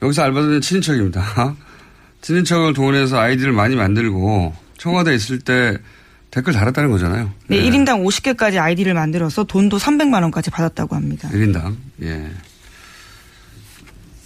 여기서 0.00 0.22
알바들은 0.22 0.62
친인척입니다. 0.62 1.56
친인척을 2.22 2.72
동원해서 2.72 3.18
아이디를 3.18 3.52
많이 3.52 3.76
만들고 3.76 4.54
청와대에 4.78 5.14
있을 5.14 5.40
때 5.40 5.76
댓글 6.30 6.52
달았다는 6.52 6.90
거잖아요. 6.90 7.32
네, 7.48 7.62
1인당 7.62 8.04
50개까지 8.04 8.60
아이디를 8.60 8.94
만들어서 8.94 9.44
돈도 9.44 9.78
300만 9.78 10.22
원까지 10.22 10.50
받았다고 10.50 10.94
합니다. 10.94 11.28
1인당. 11.32 11.76
예. 12.02 12.30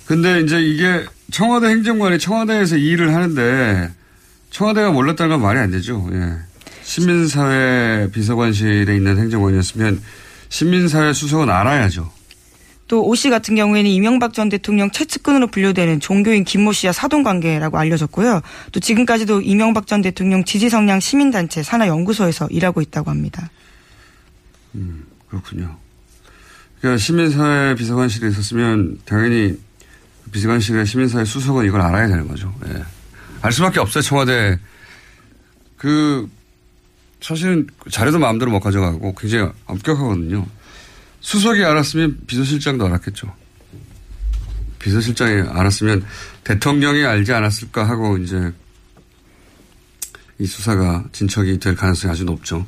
근데 0.07 0.41
이제 0.41 0.61
이게 0.61 1.05
청와대 1.31 1.69
행정관이 1.69 2.19
청와대에서 2.19 2.77
이 2.77 2.87
일을 2.89 3.15
하는데 3.15 3.91
청와대가 4.51 4.91
몰랐다는 4.91 5.37
건 5.37 5.43
말이 5.43 5.59
안 5.59 5.71
되죠. 5.71 6.09
예. 6.13 6.35
시민사회 6.83 8.11
비서관실에 8.13 8.95
있는 8.95 9.19
행정관이었으면 9.19 10.03
시민사회 10.49 11.13
수석은 11.13 11.49
알아야죠. 11.49 12.13
또 12.93 13.03
오 13.03 13.15
씨 13.15 13.31
같은 13.31 13.55
경우에는 13.55 13.91
이명박 13.91 14.35
전 14.35 14.51
대통령 14.51 14.91
최측근으로 14.91 15.47
분류되는 15.47 15.99
종교인 15.99 16.45
김모 16.45 16.73
씨와 16.73 16.93
사돈 16.93 17.23
관계라고 17.23 17.79
알려졌고요. 17.79 18.43
또 18.71 18.81
지금까지도 18.81 19.41
이명박 19.41 19.87
전 19.87 20.03
대통령 20.03 20.45
지지 20.45 20.69
성향 20.69 21.01
시민단체 21.01 21.63
산하연구소에서 21.63 22.49
일하고 22.51 22.83
있다고 22.83 23.09
합니다. 23.09 23.49
음, 24.75 25.07
그렇군요. 25.31 25.79
그러니까 26.83 26.99
시민사회 26.99 27.75
비서관실에 27.77 28.29
있었으면 28.29 28.99
당연히 29.07 29.59
비서관실의 30.31 30.85
시민사회 30.85 31.25
수석은 31.25 31.65
이걸 31.65 31.81
알아야 31.81 32.09
되는 32.09 32.29
거죠. 32.29 32.55
예. 32.69 32.85
알 33.41 33.53
수밖에 33.53 33.81
없어요. 33.81 34.03
청와대 34.03 34.59
그 35.79 36.29
사실은 37.23 37.67
자료도 37.91 38.19
마음대로 38.19 38.51
못 38.51 38.61
가져가고 38.61 39.15
굉장히 39.15 39.51
엄격하거든요. 39.65 40.47
수석이 41.23 41.65
알았으면 41.65 42.19
비서실장도 42.27 42.85
알았겠죠. 42.87 43.33
비서실장이 44.79 45.49
알았으면 45.49 46.05
대통령이 46.45 47.05
알지 47.05 47.33
않았을까 47.33 47.89
하고 47.89 48.19
이제 48.19 48.53
이 50.39 50.47
수사가 50.47 51.05
진척이 51.13 51.59
될 51.61 51.77
가능성이 51.77 52.13
아주 52.13 52.25
높죠. 52.25 52.67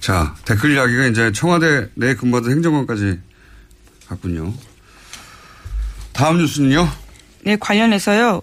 자, 0.00 0.34
댓글 0.44 0.74
이야기가 0.74 1.06
이제 1.06 1.32
청와대 1.32 1.88
내 1.94 2.14
근무하던 2.14 2.50
행정관까지 2.50 3.20
갔군요. 4.08 4.52
다음 6.12 6.38
뉴스는요? 6.38 6.88
네, 7.44 7.56
관련해서요. 7.56 8.42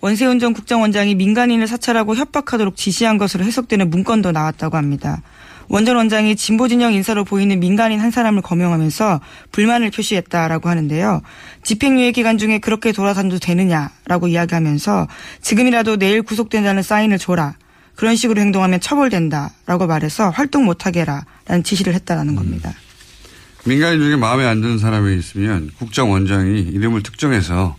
원세훈 0.00 0.38
전 0.38 0.52
국정원장이 0.52 1.14
민간인을 1.16 1.66
사찰하고 1.66 2.14
협박하도록 2.14 2.76
지시한 2.76 3.18
것으로 3.18 3.44
해석되는 3.44 3.90
문건도 3.90 4.32
나왔다고 4.32 4.76
합니다. 4.76 5.22
원전 5.68 5.96
원장이 5.96 6.36
진보 6.36 6.68
진영 6.68 6.92
인사로 6.92 7.24
보이는 7.24 7.58
민간인 7.58 8.00
한 8.00 8.10
사람을 8.10 8.42
거명하면서 8.42 9.20
불만을 9.52 9.90
표시했다라고 9.90 10.68
하는데요. 10.68 11.22
집행유예 11.62 12.12
기간 12.12 12.38
중에 12.38 12.58
그렇게 12.58 12.92
돌아다녀도 12.92 13.38
되느냐라고 13.38 14.28
이야기하면서 14.28 15.08
지금이라도 15.40 15.96
내일 15.96 16.22
구속된다는 16.22 16.82
사인을 16.82 17.18
줘라. 17.18 17.54
그런 17.96 18.16
식으로 18.16 18.40
행동하면 18.40 18.80
처벌된다라고 18.80 19.86
말해서 19.86 20.30
활동 20.30 20.64
못하게 20.64 21.00
해라라는 21.00 21.62
지시를 21.62 21.94
했다라는 21.94 22.34
겁니다. 22.34 22.72
민간인 23.64 24.00
중에 24.00 24.16
마음에 24.16 24.44
안 24.44 24.60
드는 24.60 24.78
사람이 24.78 25.16
있으면 25.16 25.70
국정원장이 25.78 26.60
이름을 26.60 27.02
특정해서 27.02 27.76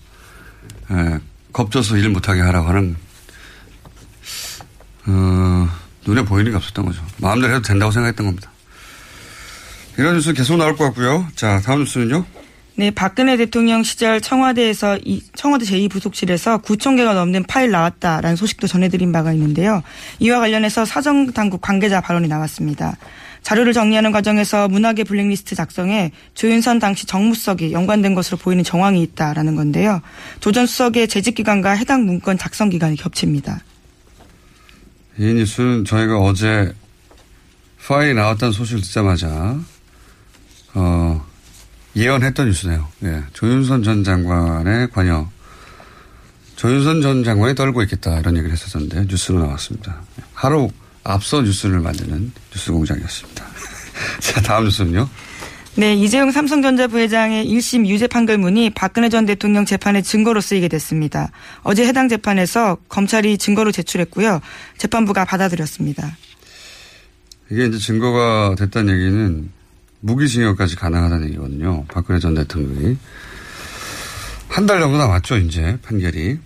에, 0.90 1.20
겁줘서 1.54 1.98
일 1.98 2.10
못하게 2.10 2.42
하라고 2.42 2.68
하는 2.70 2.96
어, 5.08 5.70
눈에 6.06 6.24
보이는 6.24 6.52
게 6.52 6.58
없었던 6.58 6.86
거죠. 6.86 7.02
마음대로 7.18 7.54
해도 7.54 7.62
된다고 7.64 7.92
생각했던 7.92 8.26
겁니다. 8.26 8.52
이런 9.98 10.16
뉴스 10.16 10.34
계속 10.34 10.58
나올 10.58 10.76
것 10.76 10.86
같고요. 10.86 11.28
자, 11.36 11.62
다음 11.64 11.80
뉴스는요. 11.80 12.26
네, 12.78 12.92
박근혜 12.92 13.38
대통령 13.38 13.84
시절 13.84 14.20
청와대에서 14.20 14.98
이 15.06 15.22
청와대 15.34 15.64
제2부속실에서 15.64 16.62
9천 16.62 16.98
개가 16.98 17.14
넘는 17.14 17.44
파일 17.48 17.72
나왔다라는 17.72 18.36
소식도 18.36 18.68
전해드린 18.68 19.14
바가 19.14 19.32
있는데요. 19.32 19.82
이와 20.20 20.40
관련해서 20.40 20.84
사정당국 20.84 21.62
관계자 21.62 22.02
발언이 22.02 22.28
나왔습니다. 22.28 22.98
자료를 23.44 23.72
정리하는 23.72 24.12
과정에서 24.12 24.68
문학의 24.68 25.06
블랙리스트 25.06 25.56
작성에 25.56 26.12
조윤선 26.34 26.80
당시 26.80 27.06
정무수석이 27.06 27.72
연관된 27.72 28.14
것으로 28.16 28.38
보이는 28.38 28.64
정황이 28.64 29.02
있다라는 29.04 29.56
건데요. 29.56 30.02
조 30.42 30.52
전 30.52 30.66
수석의 30.66 31.08
재직 31.08 31.36
기간과 31.36 31.72
해당 31.72 32.06
문건 32.06 32.38
작성 32.38 32.70
기간이 32.70 32.98
겹칩니다. 32.98 33.60
이 35.18 35.34
뉴스는 35.34 35.86
저희가 35.86 36.20
어제 36.20 36.74
파일이 37.86 38.14
나왔다는 38.14 38.52
소식을 38.52 38.82
듣자마자 38.82 39.58
어, 40.74 41.26
예언했던 41.96 42.48
뉴스네요. 42.48 42.88
예. 43.04 43.24
조윤선 43.34 43.84
전 43.84 44.04
장관의 44.04 44.90
관여. 44.92 45.30
조윤선 46.58 47.02
전 47.02 47.24
장관이 47.24 47.56
떨고 47.56 47.82
있겠다 47.84 48.20
이런 48.20 48.36
얘기를 48.38 48.52
했었는데 48.52 49.06
뉴스로 49.08 49.40
나왔습니다. 49.40 50.02
하루 50.34 50.70
앞서 51.04 51.42
뉴스를 51.42 51.80
만드는 51.80 52.32
뉴스 52.52 52.72
공장이었습니다. 52.72 53.46
자 54.20 54.42
다음 54.42 54.66
뉴스는요. 54.66 55.08
네, 55.78 55.94
이재용 55.94 56.32
삼성전자 56.32 56.88
부회장의 56.88 57.46
1심 57.48 57.86
유죄 57.88 58.08
판결문이 58.08 58.70
박근혜 58.70 59.10
전 59.10 59.26
대통령 59.26 59.66
재판의 59.66 60.04
증거로 60.04 60.40
쓰이게 60.40 60.70
됐습니다. 60.70 61.32
어제 61.64 61.86
해당 61.86 62.08
재판에서 62.08 62.78
검찰이 62.88 63.38
증거로 63.38 63.74
제출했고요. 63.74 64.40
재판부가 64.78 65.26
받아들였습니다. 65.26 66.16
이게 67.52 67.66
이제 67.66 67.78
증거가 67.78 68.56
됐다는 68.58 68.94
얘기는 68.94 69.50
무기징역까지 70.00 70.78
가능하다는 70.78 71.28
얘기거든요. 71.28 71.84
박근혜 71.90 72.20
전 72.20 72.36
대통령이. 72.36 72.98
한 74.48 74.66
달 74.66 74.80
정도 74.80 74.98
남았죠, 74.98 75.38
이제 75.38 75.78
판결이. 75.84 76.40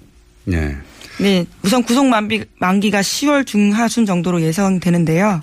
네. 0.45 0.75
네, 1.19 1.45
우선 1.61 1.83
구속 1.83 2.07
만비, 2.07 2.45
만기가 2.57 3.01
10월 3.01 3.45
중하순 3.45 4.07
정도로 4.07 4.41
예상되는데요. 4.41 5.41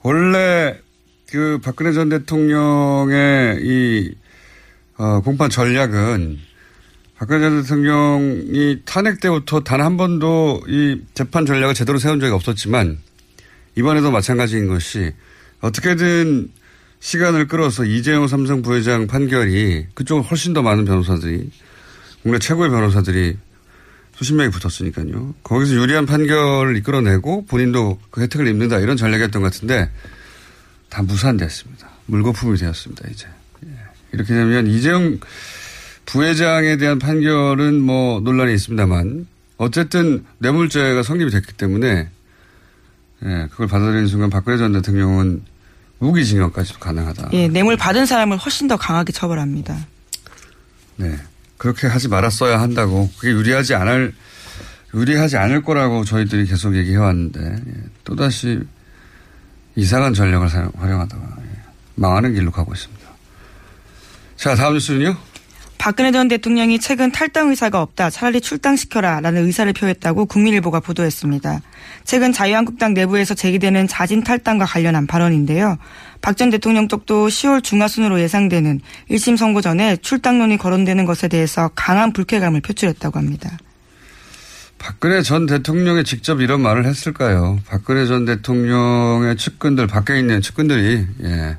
원래 0.00 0.78
그 1.30 1.58
박근혜 1.62 1.92
전 1.92 2.08
대통령의 2.08 3.58
이 3.62 4.14
어, 4.96 5.20
공판 5.20 5.50
전략은 5.50 6.38
박근혜 7.16 7.40
전 7.40 7.62
대통령이 7.62 8.82
탄핵 8.84 9.20
때부터 9.20 9.60
단 9.60 9.80
한 9.80 9.96
번도 9.96 10.62
이 10.68 11.00
재판 11.14 11.44
전략을 11.46 11.74
제대로 11.74 11.98
세운 11.98 12.20
적이 12.20 12.32
없었지만 12.32 12.98
이번에도 13.74 14.10
마찬가지인 14.10 14.68
것이 14.68 15.12
어떻게든 15.60 16.50
시간을 17.00 17.48
끌어서 17.48 17.84
이재용 17.84 18.26
삼성 18.28 18.62
부회장 18.62 19.06
판결이 19.06 19.86
그쪽은 19.94 20.22
훨씬 20.22 20.52
더 20.52 20.62
많은 20.62 20.84
변호사들이 20.84 21.50
국내 22.22 22.38
최고의 22.38 22.70
변호사들이 22.70 23.36
수십 24.14 24.34
명이 24.34 24.50
붙었으니까요. 24.50 25.34
거기서 25.42 25.74
유리한 25.74 26.06
판결을 26.06 26.76
이끌어내고 26.78 27.46
본인도 27.46 27.98
그 28.10 28.22
혜택을 28.22 28.46
입는다 28.48 28.78
이런 28.78 28.96
전략이었던 28.96 29.42
것 29.42 29.52
같은데 29.52 29.90
다 30.88 31.02
무산됐습니다. 31.02 31.88
물거품이 32.06 32.56
되었습니다. 32.58 33.08
이제 33.10 33.26
예. 33.66 33.70
이렇게 34.12 34.34
되면 34.34 34.66
이재용 34.66 35.18
부회장에 36.06 36.76
대한 36.76 36.98
판결은 36.98 37.80
뭐 37.80 38.20
논란이 38.20 38.54
있습니다만 38.54 39.26
어쨌든 39.58 40.24
뇌물죄가 40.38 41.02
성립이 41.02 41.30
됐기 41.30 41.54
때문에 41.54 42.08
예, 43.24 43.48
그걸 43.50 43.66
받아들이는 43.66 44.06
순간 44.06 44.30
박근혜 44.30 44.58
전 44.58 44.72
대통령은 44.72 45.42
무기징역까지도 45.98 46.78
가능하다. 46.78 47.30
예, 47.32 47.48
뇌물 47.48 47.76
받은 47.76 48.06
사람을 48.06 48.36
훨씬 48.36 48.68
더 48.68 48.76
강하게 48.76 49.12
처벌합니다. 49.12 49.86
네. 50.96 51.16
그렇게 51.56 51.86
하지 51.86 52.08
말았어야 52.08 52.60
한다고 52.60 53.10
그게 53.16 53.30
유리하지 53.32 53.74
않을 53.74 54.14
유리하지 54.94 55.38
않을 55.38 55.62
거라고 55.62 56.04
저희들이 56.04 56.46
계속 56.46 56.76
얘기해 56.76 56.96
왔는데 56.96 57.40
예, 57.40 57.72
또 58.04 58.14
다시 58.14 58.60
이상한 59.76 60.14
전략을 60.14 60.48
사용, 60.48 60.70
활용하다가 60.76 61.22
예, 61.22 61.42
망하는 61.94 62.34
길로 62.34 62.50
가고 62.50 62.72
있습니다. 62.72 63.06
자 64.36 64.54
다음 64.54 64.74
뉴스는요. 64.74 65.16
박근혜 65.78 66.10
전 66.10 66.26
대통령이 66.26 66.80
최근 66.80 67.12
탈당 67.12 67.50
의사가 67.50 67.80
없다. 67.80 68.10
차라리 68.10 68.40
출당시켜라. 68.40 69.20
라는 69.20 69.44
의사를 69.44 69.72
표했다고 69.72 70.26
국민일보가 70.26 70.80
보도했습니다. 70.80 71.60
최근 72.02 72.32
자유한국당 72.32 72.92
내부에서 72.94 73.34
제기되는 73.34 73.86
자진 73.86 74.24
탈당과 74.24 74.64
관련한 74.64 75.06
발언인데요. 75.06 75.76
박 76.22 76.36
전 76.36 76.50
대통령 76.50 76.88
쪽도 76.88 77.28
10월 77.28 77.62
중하순으로 77.62 78.20
예상되는 78.20 78.80
1심 79.10 79.36
선고 79.36 79.60
전에 79.60 79.96
출당론이 79.98 80.56
거론되는 80.56 81.04
것에 81.04 81.28
대해서 81.28 81.70
강한 81.76 82.12
불쾌감을 82.12 82.62
표출했다고 82.62 83.18
합니다. 83.18 83.56
박근혜 84.86 85.20
전 85.20 85.46
대통령이 85.46 86.04
직접 86.04 86.40
이런 86.40 86.62
말을 86.62 86.84
했을까요? 86.84 87.58
박근혜 87.66 88.06
전 88.06 88.24
대통령의 88.24 89.36
측근들, 89.36 89.88
밖에 89.88 90.16
있는 90.16 90.40
측근들이, 90.40 91.04
예, 91.24 91.56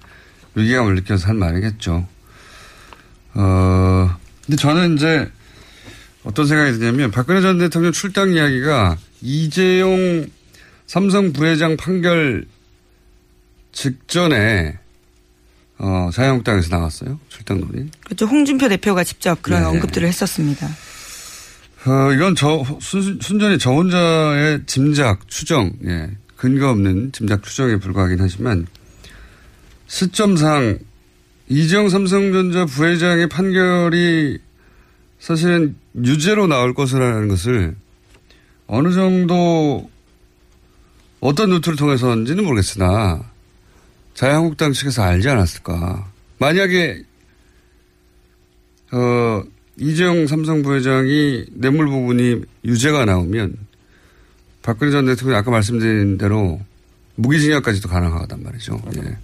위기감을 0.56 0.96
느껴서 0.96 1.28
한 1.28 1.36
말이겠죠. 1.36 2.08
어, 3.34 4.16
근데 4.46 4.56
저는 4.56 4.96
이제 4.96 5.30
어떤 6.24 6.48
생각이 6.48 6.80
드냐면 6.80 7.12
박근혜 7.12 7.42
전 7.42 7.58
대통령 7.58 7.92
출당 7.92 8.32
이야기가 8.32 8.96
이재용 9.22 10.26
삼성 10.86 11.34
부회장 11.34 11.76
판결 11.76 12.46
직전에 13.74 14.78
어, 15.80 16.10
자유한국당에서 16.14 16.70
나왔어요. 16.74 17.20
출당론이. 17.28 17.92
그렇죠. 18.06 18.26
홍준표 18.26 18.70
대표가 18.70 19.04
직접 19.04 19.42
그런 19.42 19.64
네. 19.64 19.68
언급들을 19.68 20.08
했었습니다. 20.08 20.70
어, 21.88 22.12
이건 22.12 22.36
저, 22.36 22.66
순, 22.82 23.18
순전히 23.22 23.58
저 23.58 23.72
혼자의 23.72 24.62
짐작, 24.66 25.30
추정, 25.30 25.72
예. 25.86 26.10
근거 26.36 26.70
없는 26.70 27.14
짐작, 27.14 27.44
추정에 27.44 27.78
불과하긴 27.78 28.18
하지만, 28.20 28.68
시점상, 29.88 30.80
이재용 31.48 31.88
삼성전자 31.88 32.66
부회장의 32.66 33.30
판결이 33.30 34.38
사실은 35.20 35.78
유죄로 35.96 36.48
나올 36.48 36.74
것이라는 36.74 37.30
것을 37.30 37.76
어느 38.68 38.94
정도 38.94 39.90
어떤 41.22 41.50
루트를 41.52 41.78
통해서인지는 41.78 42.44
모르겠으나 42.44 43.24
자유한국당 44.14 44.74
측에서 44.74 45.04
알지 45.04 45.30
않았을까. 45.30 46.12
만약에 46.38 47.02
어, 48.92 49.44
이재용 49.80 50.28
삼성 50.28 50.64
부회장이 50.64 51.46
뇌물 51.52 51.88
부분이 51.88 52.42
유죄가 52.66 53.06
나오면 53.06 53.56
박근혜 54.64 54.92
전 54.92 55.06
대통령이 55.06 55.38
아까 55.40 55.52
말씀드린 55.52 56.18
대로 56.18 56.60
무기징역까지도 57.16 57.88
가능하단 57.88 58.44
말이죠. 58.44 58.82
예. 58.98 59.18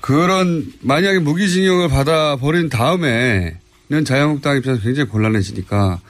그런 0.00 0.72
만약에 0.80 1.20
무기징역을 1.20 1.88
받아 1.88 2.36
버린 2.36 2.68
다음에는 2.68 4.04
자유한국당 4.04 4.56
입장에서 4.56 4.82
굉장히 4.82 5.08
곤란해지니까 5.08 6.00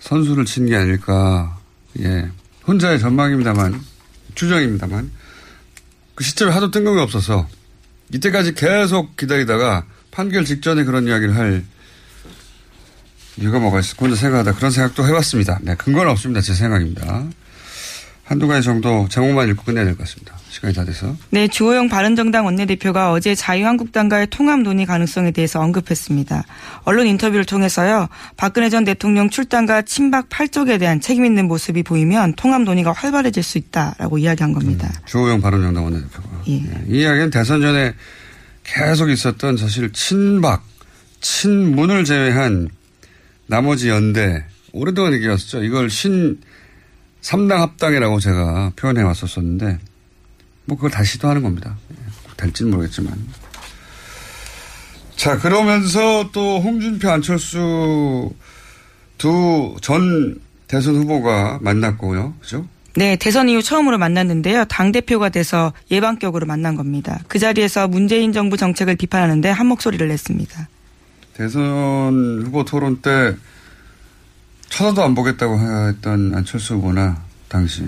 선수를 0.00 0.44
친 0.44 0.66
게 0.66 0.76
아닐까. 0.76 1.58
예. 2.00 2.28
혼자의 2.66 2.98
전망입니다만 2.98 3.80
추정입니다만 4.34 5.10
그 6.16 6.24
시점에 6.24 6.50
하도 6.50 6.70
뜬금이 6.70 7.00
없어서 7.00 7.48
이때까지 8.12 8.54
계속 8.54 9.16
기다리다가 9.16 9.86
판결 10.10 10.44
직전에 10.44 10.84
그런 10.84 11.06
이야기를 11.06 11.36
할 11.36 11.64
이유가 13.36 13.58
뭐가 13.58 13.80
혼자 13.98 14.16
생각하다 14.16 14.52
그런 14.54 14.70
생각도 14.70 15.06
해봤습니다. 15.06 15.58
네, 15.62 15.74
근거는 15.76 16.10
없습니다. 16.12 16.40
제 16.40 16.54
생각입니다. 16.54 17.24
한두 18.24 18.46
가지 18.48 18.64
정도 18.64 19.06
제목만 19.10 19.48
읽고 19.50 19.64
끝내야 19.64 19.84
될 19.84 19.94
것 19.96 20.04
같습니다. 20.04 20.34
시간이 20.48 20.72
다 20.72 20.84
돼서. 20.84 21.14
네, 21.30 21.46
주호영 21.46 21.88
바른정당 21.90 22.46
원내대표가 22.46 23.12
어제 23.12 23.34
자유한국당과의 23.34 24.28
통합 24.30 24.60
논의 24.60 24.86
가능성에 24.86 25.32
대해서 25.32 25.60
언급했습니다. 25.60 26.42
언론 26.84 27.06
인터뷰를 27.06 27.44
통해서요, 27.44 28.08
박근혜 28.38 28.70
전 28.70 28.84
대통령 28.84 29.28
출당과 29.28 29.82
친박 29.82 30.30
8쪽에 30.30 30.78
대한 30.78 31.00
책임 31.02 31.26
있는 31.26 31.48
모습이 31.48 31.82
보이면 31.82 32.34
통합 32.36 32.62
논의가 32.62 32.92
활발해질 32.92 33.42
수 33.42 33.58
있다라고 33.58 34.16
이야기한 34.16 34.52
겁니다. 34.54 34.90
주호영 35.04 35.42
바른정당 35.42 35.84
원내대표가. 35.84 36.28
예. 36.48 36.52
예, 36.54 36.60
이 36.88 37.00
이야기는 37.02 37.28
대선 37.30 37.60
전에 37.60 37.92
계속 38.62 39.10
있었던 39.10 39.58
사실 39.58 39.92
친박, 39.92 40.64
친문을 41.20 42.04
제외한 42.04 42.68
나머지 43.46 43.88
연대, 43.88 44.44
오랫동안 44.72 45.12
얘기했었죠. 45.14 45.62
이걸 45.64 45.90
신 45.90 46.40
3당 47.22 47.56
합당이라고 47.56 48.20
제가 48.20 48.72
표현해 48.76 49.02
왔었었는데, 49.02 49.78
뭐 50.66 50.76
그걸 50.76 50.90
다시 50.90 51.12
시도하는 51.12 51.42
겁니다. 51.42 51.76
예, 51.92 51.96
될지는 52.36 52.70
모르겠지만. 52.72 53.14
자, 55.16 55.38
그러면서 55.38 56.30
또 56.32 56.60
홍준표, 56.60 57.10
안철수 57.10 58.30
두 59.18 59.76
전 59.80 60.40
대선 60.66 60.96
후보가 60.96 61.58
만났고요. 61.62 62.34
그죠? 62.40 62.66
네, 62.96 63.16
대선 63.16 63.48
이후 63.48 63.62
처음으로 63.62 63.98
만났는데요. 63.98 64.64
당대표가 64.66 65.28
돼서 65.28 65.72
예방격으로 65.90 66.46
만난 66.46 66.74
겁니다. 66.76 67.20
그 67.28 67.38
자리에서 67.38 67.88
문재인 67.88 68.32
정부 68.32 68.56
정책을 68.56 68.96
비판하는데 68.96 69.48
한 69.50 69.66
목소리를 69.66 70.06
냈습니다. 70.08 70.68
대선 71.36 72.42
후보 72.44 72.64
토론 72.64 73.00
때 73.02 73.36
쳐다도 74.68 75.02
안 75.02 75.14
보겠다고 75.14 75.58
했던 75.88 76.34
안철수 76.34 76.74
후보나 76.74 77.22
당시 77.48 77.84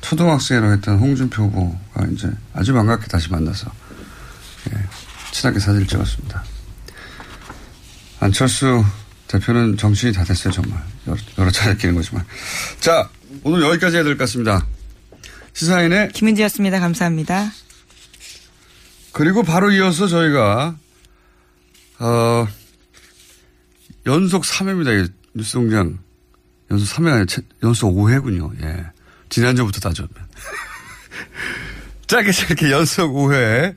초등학생이라고 0.00 0.72
했던 0.74 0.98
홍준표 0.98 1.44
후보가 1.44 2.06
이제 2.12 2.30
아주 2.52 2.72
반갑게 2.72 3.06
다시 3.06 3.30
만나서 3.30 3.70
예, 4.72 4.78
친하게 5.32 5.58
사진을 5.60 5.86
찍었습니다. 5.86 6.44
안철수 8.20 8.84
대표는 9.28 9.76
정신이 9.76 10.12
다 10.12 10.22
됐어요, 10.24 10.52
정말. 10.52 10.82
여러, 11.06 11.18
여러 11.38 11.50
차례 11.50 11.76
끼는 11.76 11.94
거지만. 11.96 12.24
자, 12.80 13.08
오늘 13.42 13.62
여기까지 13.62 13.96
해야 13.96 14.04
될 14.04 14.14
것 14.14 14.20
같습니다. 14.24 14.64
시사인의 15.52 16.10
김은지였습니다. 16.12 16.80
감사합니다. 16.80 17.50
그리고 19.12 19.42
바로 19.42 19.70
이어서 19.72 20.06
저희가 20.06 20.76
어, 21.98 22.46
연속 24.06 24.42
3회입니다. 24.42 25.10
뉴스공장 25.34 25.98
연속 26.70 26.96
3회가 26.96 27.12
아니라 27.12 27.26
연속 27.62 27.94
5회군요. 27.94 28.62
예. 28.62 28.86
지난주부터 29.28 29.80
따져면. 29.80 30.10
짧게 32.06 32.32
짧게 32.32 32.70
연속 32.70 33.12
5회 33.14 33.74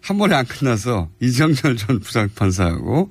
한 0.00 0.18
번에 0.18 0.36
안 0.36 0.46
끝나서 0.46 1.10
이정철 1.20 1.76
전 1.76 1.98
부장판사하고 1.98 3.10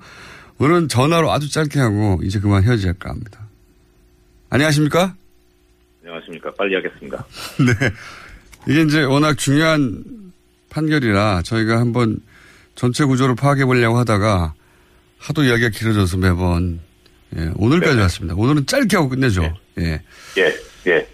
오늘은 0.58 0.88
전화로 0.88 1.32
아주 1.32 1.50
짧게 1.50 1.80
하고 1.80 2.20
이제 2.24 2.39
그만 2.39 2.63
헤어질까 2.63 3.10
합니다. 3.10 3.41
안녕하십니까? 4.50 5.15
안녕하십니까. 6.04 6.54
빨리 6.58 6.76
하겠습니다. 6.76 7.26
네. 7.60 7.91
이게 8.68 8.82
이제 8.84 9.04
워낙 9.04 9.38
중요한 9.38 10.32
판결이라 10.70 11.41
저희가 11.44 11.80
한번 11.80 12.22
전체 12.76 13.04
구조를 13.04 13.36
파악해 13.36 13.65
보려고 13.65 13.98
하다가 13.98 14.54
하도 15.17 15.43
이야기가 15.43 15.69
길어져서 15.69 16.17
매번 16.17 16.80
예, 17.38 17.49
오늘까지 17.56 17.95
네. 17.95 18.01
왔습니다. 18.04 18.36
오늘은 18.36 18.65
짧게 18.65 18.95
하고 18.95 19.10
끝내죠. 19.10 19.58
예. 19.80 20.01
예, 20.38 20.54
예. 20.88 21.08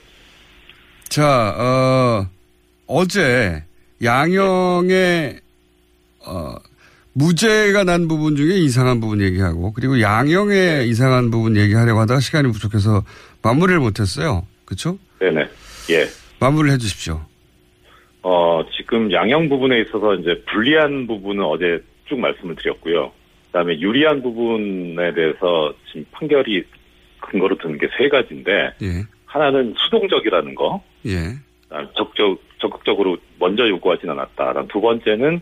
자, 1.09 1.55
어, 1.57 2.27
어제 2.87 3.63
양형의 4.03 5.39
어, 6.25 6.55
무죄가 7.13 7.83
난 7.83 8.07
부분 8.07 8.35
중에 8.35 8.55
이상한 8.55 9.01
부분 9.01 9.21
얘기하고 9.21 9.73
그리고 9.73 9.99
양형의 9.99 10.87
이상한 10.89 11.31
부분 11.31 11.57
얘기하려고 11.57 11.99
하다가 12.01 12.19
시간이 12.19 12.51
부족해서 12.51 13.03
마무리를 13.41 13.79
못했어요. 13.79 14.45
그렇죠? 14.65 14.97
네네. 15.19 15.47
예. 15.91 16.07
마무리를 16.39 16.73
해주십시오. 16.75 17.21
어, 18.23 18.61
지금 18.77 19.11
양형 19.11 19.49
부분에 19.49 19.81
있어서 19.81 20.15
이제 20.15 20.43
불리한 20.51 21.07
부분은 21.07 21.43
어제 21.43 21.83
쭉 22.07 22.19
말씀을 22.19 22.55
드렸고요. 22.55 23.11
그 23.51 23.57
다음에 23.57 23.77
유리한 23.81 24.21
부분에 24.23 25.13
대해서 25.13 25.73
지금 25.89 26.05
판결이 26.11 26.63
근거로 27.19 27.57
드는 27.57 27.77
게 27.77 27.87
세 27.97 28.07
가지인데, 28.07 28.51
예, 28.81 29.03
하나는 29.25 29.73
수동적이라는 29.77 30.55
거, 30.55 30.81
예, 31.05 31.35
그다음에 31.67 31.87
적극, 31.97 32.41
적극적으로 32.59 33.17
먼저 33.39 33.67
요구하진 33.67 34.09
않았다. 34.09 34.53
두 34.71 34.79
번째는 34.79 35.41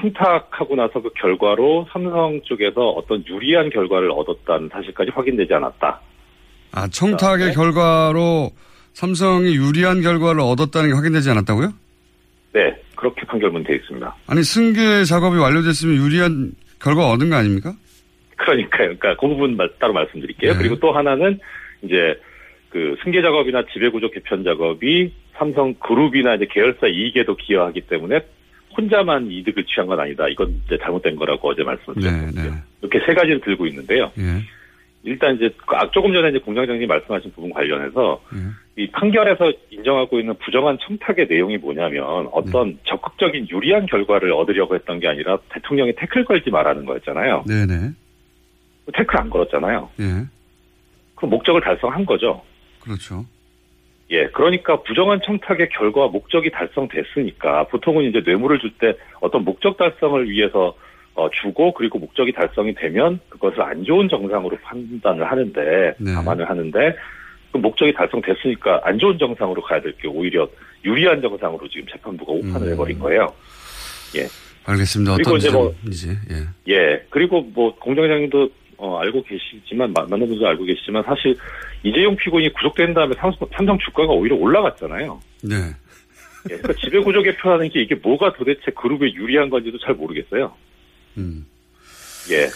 청탁하고 0.00 0.74
나서 0.74 1.00
그 1.00 1.10
결과로 1.14 1.86
삼성 1.92 2.40
쪽에서 2.44 2.88
어떤 2.90 3.24
유리한 3.28 3.70
결과를 3.70 4.10
얻었다는 4.10 4.68
사실까지 4.72 5.12
확인되지 5.14 5.54
않았다. 5.54 6.00
아, 6.72 6.88
청탁의 6.88 7.52
결과로 7.54 8.50
삼성이 8.94 9.54
유리한 9.54 10.00
결과를 10.02 10.40
얻었다는 10.40 10.88
게 10.90 10.94
확인되지 10.96 11.30
않았다고요? 11.30 11.72
네, 12.54 12.74
그렇게 12.96 13.24
판결문 13.26 13.62
돼 13.62 13.76
있습니다. 13.76 14.16
아니, 14.26 14.42
승계 14.42 15.04
작업이 15.04 15.36
완료됐으면 15.38 15.94
유리한 15.96 16.52
결과 16.80 17.10
얻은 17.10 17.30
거 17.30 17.36
아닙니까? 17.36 17.74
그러니까요. 18.36 18.96
그러니까 18.98 19.16
그 19.16 19.26
부분 19.28 19.56
말- 19.56 19.70
따로 19.78 19.92
말씀드릴게요. 19.92 20.52
네. 20.52 20.58
그리고 20.58 20.78
또 20.78 20.92
하나는 20.92 21.38
이제 21.82 22.18
그 22.70 22.96
승계 23.02 23.22
작업이나 23.22 23.64
지배 23.72 23.88
구조 23.88 24.10
개편 24.10 24.44
작업이 24.44 25.12
삼성 25.34 25.74
그룹이나 25.74 26.34
이제 26.34 26.46
계열사 26.50 26.86
이익에도 26.88 27.36
기여하기 27.36 27.82
때문에 27.82 28.20
혼자만 28.76 29.30
이득을 29.30 29.64
취한 29.64 29.86
건 29.86 29.98
아니다. 29.98 30.28
이건 30.28 30.60
이제 30.66 30.78
잘못된 30.78 31.16
거라고 31.16 31.48
어제 31.50 31.62
말씀을 31.64 31.96
네, 31.96 32.02
드렸거든요. 32.10 32.42
네. 32.50 32.56
이렇게 32.82 33.00
세 33.06 33.14
가지를 33.14 33.40
들고 33.40 33.66
있는데요. 33.66 34.12
예, 34.18 34.42
일단 35.02 35.34
이제 35.36 35.50
그 35.66 35.74
아, 35.76 35.90
조금 35.90 36.12
전에 36.12 36.28
이제 36.30 36.38
공장장님 36.38 36.86
말씀하신 36.86 37.32
부분 37.32 37.50
관련해서 37.50 38.22
예. 38.34 38.38
이 38.78 38.88
판결에서 38.92 39.52
인정하고 39.70 40.20
있는 40.20 40.34
부정한 40.38 40.78
청탁의 40.80 41.26
내용이 41.28 41.58
뭐냐면 41.58 42.28
어떤 42.30 42.68
네. 42.68 42.76
적극적인 42.84 43.48
유리한 43.50 43.86
결과를 43.86 44.32
얻으려고 44.32 44.76
했던 44.76 45.00
게 45.00 45.08
아니라 45.08 45.36
대통령이 45.48 45.96
태클 45.96 46.24
걸지 46.24 46.50
말라는 46.50 46.84
거였잖아요. 46.84 47.42
네네. 47.48 47.90
태클 48.94 49.18
안 49.18 49.30
걸었잖아요. 49.30 49.90
예, 49.98 50.04
그 51.16 51.26
목적을 51.26 51.60
달성한 51.60 52.06
거죠. 52.06 52.40
그렇죠. 52.80 53.26
예, 54.10 54.28
그러니까 54.28 54.80
부정한 54.82 55.20
청탁의 55.24 55.70
결과 55.70 56.06
목적이 56.06 56.52
달성됐으니까 56.52 57.64
보통은 57.64 58.04
이제 58.04 58.22
뇌물을 58.24 58.60
줄 58.60 58.70
때 58.78 58.94
어떤 59.20 59.44
목적 59.44 59.76
달성을 59.76 60.30
위해서 60.30 60.76
어, 61.14 61.28
주고 61.30 61.74
그리고 61.74 61.98
목적이 61.98 62.32
달성이 62.32 62.72
되면 62.76 63.18
그것을 63.28 63.60
안 63.60 63.82
좋은 63.82 64.08
정상으로 64.08 64.56
판단을 64.62 65.28
하는데 65.28 65.94
네. 65.98 66.14
감안을 66.14 66.48
하는데 66.48 66.94
그 67.52 67.58
목적이 67.58 67.92
달성됐으니까 67.94 68.80
안 68.84 68.98
좋은 68.98 69.18
정상으로 69.18 69.62
가야 69.62 69.80
될 69.80 69.92
게 70.00 70.06
오히려 70.08 70.48
유리한 70.84 71.20
정상으로 71.22 71.66
지금 71.68 71.86
재판부가 71.90 72.32
오판을 72.32 72.68
음. 72.68 72.72
해버린 72.72 72.98
거예요. 72.98 73.32
예. 74.16 74.26
알겠습니다. 74.64 75.16
그리고 75.16 75.36
이제 75.36 75.50
뭐- 75.50 75.74
예. 76.30 76.72
예. 76.74 77.06
그리고 77.10 77.40
뭐 77.42 77.74
공장장님도 77.76 78.50
어, 78.76 78.98
알고 78.98 79.24
계시지만 79.24 79.92
마- 79.92 80.04
많은 80.08 80.28
분들 80.28 80.46
알고 80.46 80.64
계시지만 80.64 81.02
사실 81.04 81.34
이재용 81.82 82.14
피고인이 82.16 82.52
구속된 82.52 82.94
다음에 82.94 83.12
삼성, 83.18 83.48
삼성 83.56 83.76
주가가 83.78 84.12
오히려 84.12 84.36
올라갔잖아요. 84.36 85.20
네. 85.42 85.54
예, 86.50 86.56
그러니까 86.56 86.72
지배구조 86.74 87.22
개표라는 87.22 87.70
게 87.70 87.82
이게 87.82 87.94
뭐가 87.96 88.32
도대체 88.34 88.70
그룹에 88.76 89.12
유리한 89.14 89.50
건지도 89.50 89.78
잘 89.78 89.94
모르겠어요. 89.94 90.52
음. 91.16 91.44
예. 92.30 92.46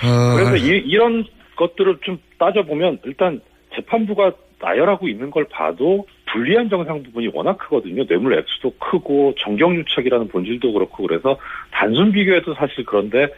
아, 0.00 0.34
그래서 0.36 0.56
이, 0.56 0.94
런 0.94 1.24
것들을 1.56 1.98
좀 2.02 2.18
따져보면 2.38 3.00
일단 3.04 3.40
재판부가 3.76 4.32
나열하고 4.58 5.08
있는 5.08 5.30
걸 5.30 5.44
봐도 5.50 6.06
불리한 6.32 6.68
정상 6.68 7.02
부분이 7.02 7.28
워낙 7.32 7.58
크거든요. 7.58 8.04
뇌물 8.06 8.38
액수도 8.38 8.72
크고 8.78 9.34
정경유착이라는 9.38 10.28
본질도 10.28 10.72
그렇고 10.72 11.06
그래서 11.06 11.38
단순 11.70 12.10
비교해도 12.12 12.54
사실 12.54 12.84
그런데 12.84 13.28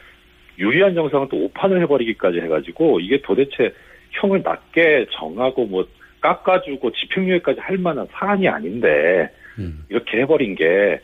유리한 0.58 0.94
정상은 0.94 1.28
또 1.28 1.36
오판을 1.44 1.82
해버리기까지 1.82 2.38
해가지고 2.40 3.00
이게 3.00 3.20
도대체 3.22 3.72
형을 4.12 4.42
낮게 4.42 5.06
정하고 5.12 5.66
뭐 5.66 5.86
깎아주고 6.20 6.90
집행유예까지 6.92 7.60
할 7.60 7.78
만한 7.78 8.06
사안이 8.12 8.48
아닌데 8.48 9.30
음. 9.58 9.84
이렇게 9.88 10.20
해버린 10.20 10.54
게 10.54 11.00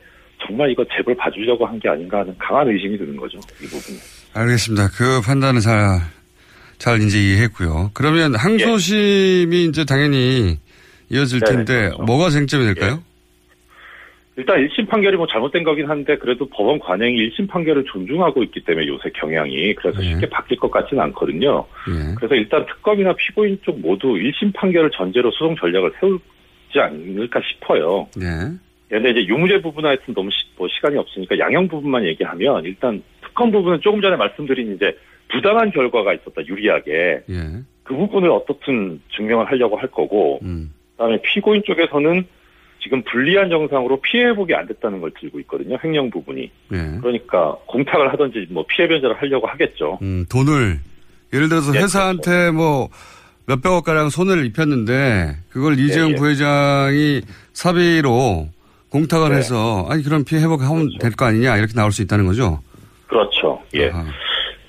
정말 0.47 0.71
이거 0.71 0.85
재벌 0.97 1.15
봐주려고 1.17 1.67
한 1.67 1.79
게 1.79 1.89
아닌가 1.89 2.21
하는 2.21 2.35
강한 2.39 2.69
의심이 2.69 2.97
드는 2.99 3.17
거죠. 3.17 3.39
이 3.63 3.67
부분은. 3.67 4.01
알겠습니다. 4.35 4.89
그 4.97 5.21
판단은 5.25 5.61
잘, 5.61 6.01
잘 6.85 7.01
이제 7.01 7.19
이해했고요. 7.19 7.93
그러면 7.95 8.35
항소심이 8.35 9.65
이제 9.65 9.87
당연히 9.87 10.59
이어질 11.09 11.41
네네, 11.41 11.65
텐데, 11.65 11.75
그렇죠. 11.89 12.03
뭐가 12.03 12.29
쟁점이 12.29 12.67
될까요? 12.67 13.03
일단 14.37 14.59
1심 14.59 14.87
판결이 14.89 15.17
뭐 15.17 15.27
잘못된 15.27 15.65
거긴 15.65 15.89
한데 15.89 16.19
그래도 16.19 16.47
법원 16.51 16.79
관행이 16.79 17.31
1심 17.31 17.49
판결을 17.49 17.85
존중하고 17.91 18.43
있기 18.43 18.65
때문에 18.65 18.87
요새 18.87 19.09
경향이 19.15 19.75
그래서 19.77 19.99
네. 20.01 20.11
쉽게 20.11 20.29
바뀔 20.29 20.59
것 20.59 20.71
같지는 20.71 21.03
않거든요. 21.05 21.65
예. 21.89 22.15
그래서 22.17 22.35
일단 22.35 22.67
특검이나 22.67 23.15
피고인 23.15 23.59
쪽 23.65 23.81
모두 23.81 24.09
1심 24.09 24.53
판결을 24.53 24.91
전제로 24.91 25.31
소송 25.31 25.57
전략을 25.57 25.91
세우지 26.01 26.21
않을까 26.77 27.41
싶어요. 27.49 28.07
네. 28.15 28.27
근데 28.91 29.11
이제 29.11 29.25
유무죄 29.27 29.63
부분 29.63 29.87
하여튼 29.87 30.13
너무 30.13 30.31
시, 30.31 30.37
뭐 30.59 30.69
시간이 30.69 30.99
없으니까 30.99 31.39
양형 31.39 31.69
부분만 31.69 32.05
얘기하면 32.05 32.65
일단 32.67 33.03
특검 33.23 33.51
부분은 33.51 33.81
조금 33.81 34.03
전에 34.03 34.17
말씀드린 34.17 34.75
이제 34.75 34.95
부당한 35.31 35.71
결과가 35.71 36.15
있었다 36.15 36.47
유리하게 36.47 37.23
예. 37.29 37.63
그 37.83 37.95
부분을 37.95 38.31
어떻든 38.31 39.01
증명을 39.17 39.47
하려고 39.47 39.77
할 39.77 39.91
거고 39.91 40.41
음. 40.43 40.73
그다음에 40.93 41.21
피고인 41.23 41.63
쪽에서는 41.65 42.25
지금 42.85 43.03
불리한 43.03 43.49
정상으로 43.49 44.01
피해 44.03 44.25
회복이 44.27 44.55
안 44.55 44.67
됐다는 44.67 45.01
걸 45.01 45.11
들고 45.19 45.41
있거든요. 45.41 45.79
횡령 45.83 46.11
부분이. 46.11 46.51
예. 46.73 46.99
그러니까 47.01 47.57
공탁을 47.67 48.13
하든지 48.13 48.49
뭐 48.51 48.65
피해 48.69 48.87
변제를 48.87 49.17
하려고 49.21 49.47
하겠죠. 49.47 49.99
음, 50.03 50.27
돈을, 50.29 50.81
예를 51.33 51.49
들어서 51.49 51.75
예, 51.75 51.81
회사한테 51.81 52.51
뭐, 52.51 52.91
몇백억 53.47 53.85
가량 53.85 54.11
손해를 54.11 54.45
입혔는데, 54.47 55.37
그걸 55.49 55.79
이재용 55.79 56.11
예. 56.11 56.15
부회장이 56.15 57.23
사비로 57.55 58.49
공탁을 58.91 59.31
네. 59.31 59.37
해서, 59.37 59.87
아니, 59.89 60.03
그럼 60.03 60.25
피해 60.25 60.43
회복하면 60.43 60.91
될거 61.01 61.25
아니냐, 61.25 61.57
이렇게 61.57 61.73
나올 61.73 61.91
수 61.91 62.03
있다는 62.03 62.27
거죠? 62.27 62.61
그렇죠. 63.07 63.63
예. 63.75 63.89
아하. 63.89 64.05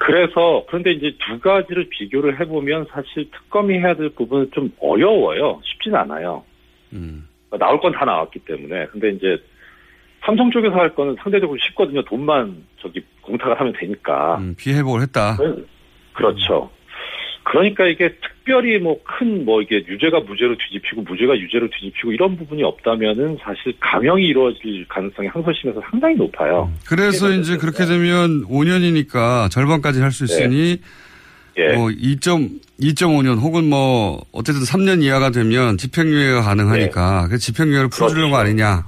그래서 0.05 0.63
그런데 0.67 0.91
이제 0.91 1.15
두 1.25 1.39
가지를 1.39 1.89
비교를 1.89 2.39
해보면 2.39 2.85
사실 2.91 3.29
특검이 3.31 3.79
해야 3.79 3.95
될 3.95 4.09
부분은 4.09 4.51
좀 4.53 4.71
어려워요. 4.79 5.61
쉽진 5.63 5.95
않아요. 5.95 6.43
음. 6.93 7.27
그러니까 7.49 7.65
나올 7.65 7.79
건 7.79 7.91
다 7.91 8.05
나왔기 8.05 8.39
때문에. 8.39 8.85
근데 8.87 9.09
이제 9.09 9.37
삼성 10.23 10.51
쪽에서 10.51 10.75
할 10.75 10.93
거는 10.93 11.15
상대적으로 11.21 11.57
쉽거든요. 11.59 12.03
돈만 12.03 12.63
저기 12.79 13.01
공탁을 13.21 13.59
하면 13.59 13.73
되니까. 13.79 14.37
음, 14.37 14.55
피해 14.57 14.77
회복을 14.77 15.01
했다. 15.01 15.37
그렇죠. 16.13 16.69
그러니까 17.43 17.85
이게 17.87 18.09
특 18.09 18.34
별히 18.45 18.77
뭐큰뭐 18.77 19.63
이게 19.63 19.84
유죄가 19.88 20.19
무죄로 20.19 20.55
뒤집히고 20.58 21.01
무죄가 21.01 21.38
유죄로 21.38 21.67
뒤집히고 21.69 22.12
이런 22.12 22.38
부분이 22.38 22.63
없다면은 22.63 23.38
사실 23.41 23.73
감형이 23.79 24.23
이루어질 24.23 24.86
가능성이 24.88 25.27
항소심에서 25.29 25.81
상당히 25.89 26.15
높아요. 26.15 26.71
그래서 26.88 27.31
이제 27.31 27.58
그렇게 27.58 27.86
되면 27.86 28.43
5년이니까 28.45 29.49
절반까지 29.51 29.99
할 29.99 30.12
수 30.12 30.25
있으니 30.25 30.77
예. 31.58 31.73
뭐 31.73 31.88
2.2.5년 31.88 33.39
혹은 33.41 33.69
뭐 33.69 34.21
어쨌든 34.31 34.62
3년 34.62 35.01
이하가 35.01 35.31
되면 35.31 35.77
집행유예가 35.77 36.41
가능하니까 36.41 37.27
그 37.29 37.38
집행유예를 37.38 37.89
풀어주려는 37.89 38.29
거 38.29 38.38
아니냐. 38.38 38.86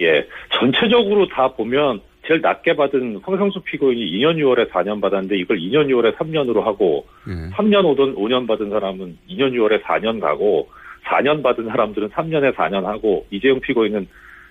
예. 0.00 0.24
전체적으로 0.54 1.26
다 1.28 1.48
보면 1.48 2.00
제일 2.28 2.42
낮게 2.42 2.76
받은 2.76 3.20
황성수 3.24 3.60
피고인이 3.62 4.12
2년 4.18 4.36
6월에 4.36 4.68
4년 4.70 5.00
받았는데 5.00 5.38
이걸 5.38 5.58
2년 5.58 5.86
6월에 5.88 6.14
3년으로 6.16 6.60
하고 6.62 7.06
예. 7.26 7.32
3년 7.56 7.84
오던 7.86 8.16
5년 8.16 8.46
받은 8.46 8.68
사람은 8.68 9.16
2년 9.30 9.52
6월에 9.54 9.82
4년 9.82 10.20
가고 10.20 10.68
4년 11.06 11.42
받은 11.42 11.64
사람들은 11.66 12.10
3년에 12.10 12.54
4년 12.54 12.82
하고 12.84 13.26
이재용 13.30 13.58
피고인은 13.60 14.06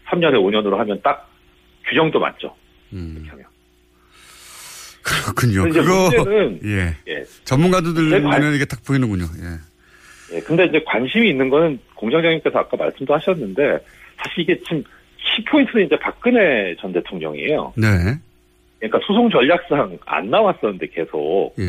3년에 0.07 0.33
5년으로 0.33 0.75
하면 0.77 0.99
딱 1.03 1.29
규정도 1.87 2.19
맞죠. 2.19 2.55
음. 2.93 3.23
그렇군요. 5.03 5.63
그거 5.71 6.09
문제는 6.17 6.59
예. 6.65 6.95
예. 7.07 7.23
전문가들 7.45 7.93
근데 7.93 8.21
관- 8.21 8.39
눈에는 8.39 8.55
이게 8.55 8.65
딱 8.65 8.83
보이는군요. 8.85 9.25
예. 9.39 10.35
예, 10.35 10.41
근데 10.41 10.65
이제 10.65 10.81
관심이 10.85 11.29
있는 11.29 11.49
거는 11.49 11.79
공장장님께서 11.95 12.57
아까 12.57 12.75
말씀도 12.75 13.13
하셨는데 13.13 13.79
사실 14.17 14.43
이게 14.43 14.59
지금 14.63 14.83
키포인트는 15.35 15.85
이제 15.85 15.97
박근혜 15.99 16.75
전 16.79 16.93
대통령이에요. 16.93 17.73
네. 17.75 17.87
그러니까 18.79 18.99
소송 19.05 19.29
전략상 19.29 19.97
안 20.05 20.29
나왔었는데 20.29 20.87
계속. 20.87 21.53
예. 21.59 21.63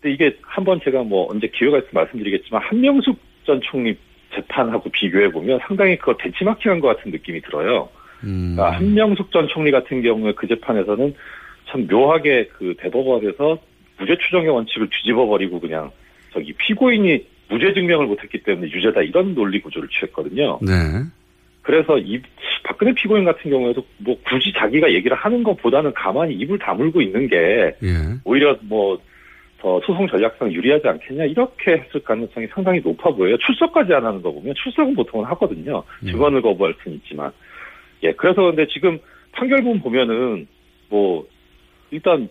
근데 0.00 0.14
이게 0.14 0.36
한 0.42 0.64
번 0.64 0.80
제가 0.82 1.02
뭐 1.02 1.28
언제 1.30 1.46
기회가 1.48 1.78
있으면 1.78 1.90
말씀드리겠지만 1.92 2.62
한명숙 2.62 3.18
전 3.46 3.60
총리 3.62 3.96
재판하고 4.34 4.90
비교해 4.90 5.30
보면 5.30 5.60
상당히 5.66 5.96
그거 5.98 6.16
벤치마킹한 6.16 6.80
것 6.80 6.88
같은 6.96 7.10
느낌이 7.10 7.40
들어요. 7.42 7.88
음. 8.24 8.54
그러니까 8.56 8.76
한명숙 8.78 9.30
전 9.32 9.48
총리 9.48 9.70
같은 9.70 10.02
경우에 10.02 10.32
그 10.32 10.46
재판에서는 10.46 11.14
참 11.68 11.86
묘하게 11.88 12.48
그 12.58 12.74
대법원에서 12.78 13.58
무죄 13.98 14.16
추정의 14.16 14.48
원칙을 14.48 14.88
뒤집어 14.90 15.26
버리고 15.26 15.60
그냥 15.60 15.90
저기 16.32 16.52
피고인이 16.52 17.26
무죄 17.48 17.72
증명을 17.74 18.06
못했기 18.06 18.42
때문에 18.42 18.70
유죄다 18.70 19.02
이런 19.02 19.34
논리 19.34 19.60
구조를 19.60 19.88
취했거든요. 19.88 20.58
네. 20.62 20.72
그래서 21.62 21.98
이 21.98 22.20
박근혜 22.64 22.92
피고인 22.94 23.24
같은 23.24 23.50
경우에도 23.50 23.84
뭐 23.98 24.16
굳이 24.26 24.52
자기가 24.52 24.92
얘기를 24.92 25.16
하는 25.16 25.42
것보다는 25.42 25.92
가만히 25.94 26.34
입을 26.34 26.58
다물고 26.58 27.02
있는 27.02 27.28
게 27.28 27.74
예. 27.82 27.96
오히려 28.24 28.56
뭐 28.62 28.98
더 29.60 29.80
소송 29.80 30.08
전략상 30.08 30.50
유리하지 30.52 30.88
않겠냐 30.88 31.24
이렇게 31.26 31.72
했을 31.72 32.00
가능성이 32.02 32.46
상당히 32.48 32.80
높아 32.80 33.10
보여요. 33.10 33.36
출석까지 33.38 33.92
안 33.92 34.04
하는 34.04 34.22
거 34.22 34.32
보면 34.32 34.54
출석은 34.54 34.94
보통은 34.94 35.26
하거든요. 35.26 35.82
증언을 36.04 36.42
거부할 36.42 36.74
수는 36.82 36.96
있지만 36.98 37.30
예 38.02 38.12
그래서 38.12 38.42
근데 38.42 38.66
지금 38.68 38.98
판결문 39.32 39.80
보면은 39.80 40.48
뭐 40.88 41.26
일단 41.90 42.28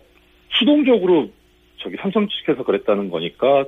수동적으로 0.50 1.30
저기 1.78 1.96
삼성 1.98 2.28
측에서 2.28 2.64
그랬다는 2.64 3.10
거니까 3.10 3.66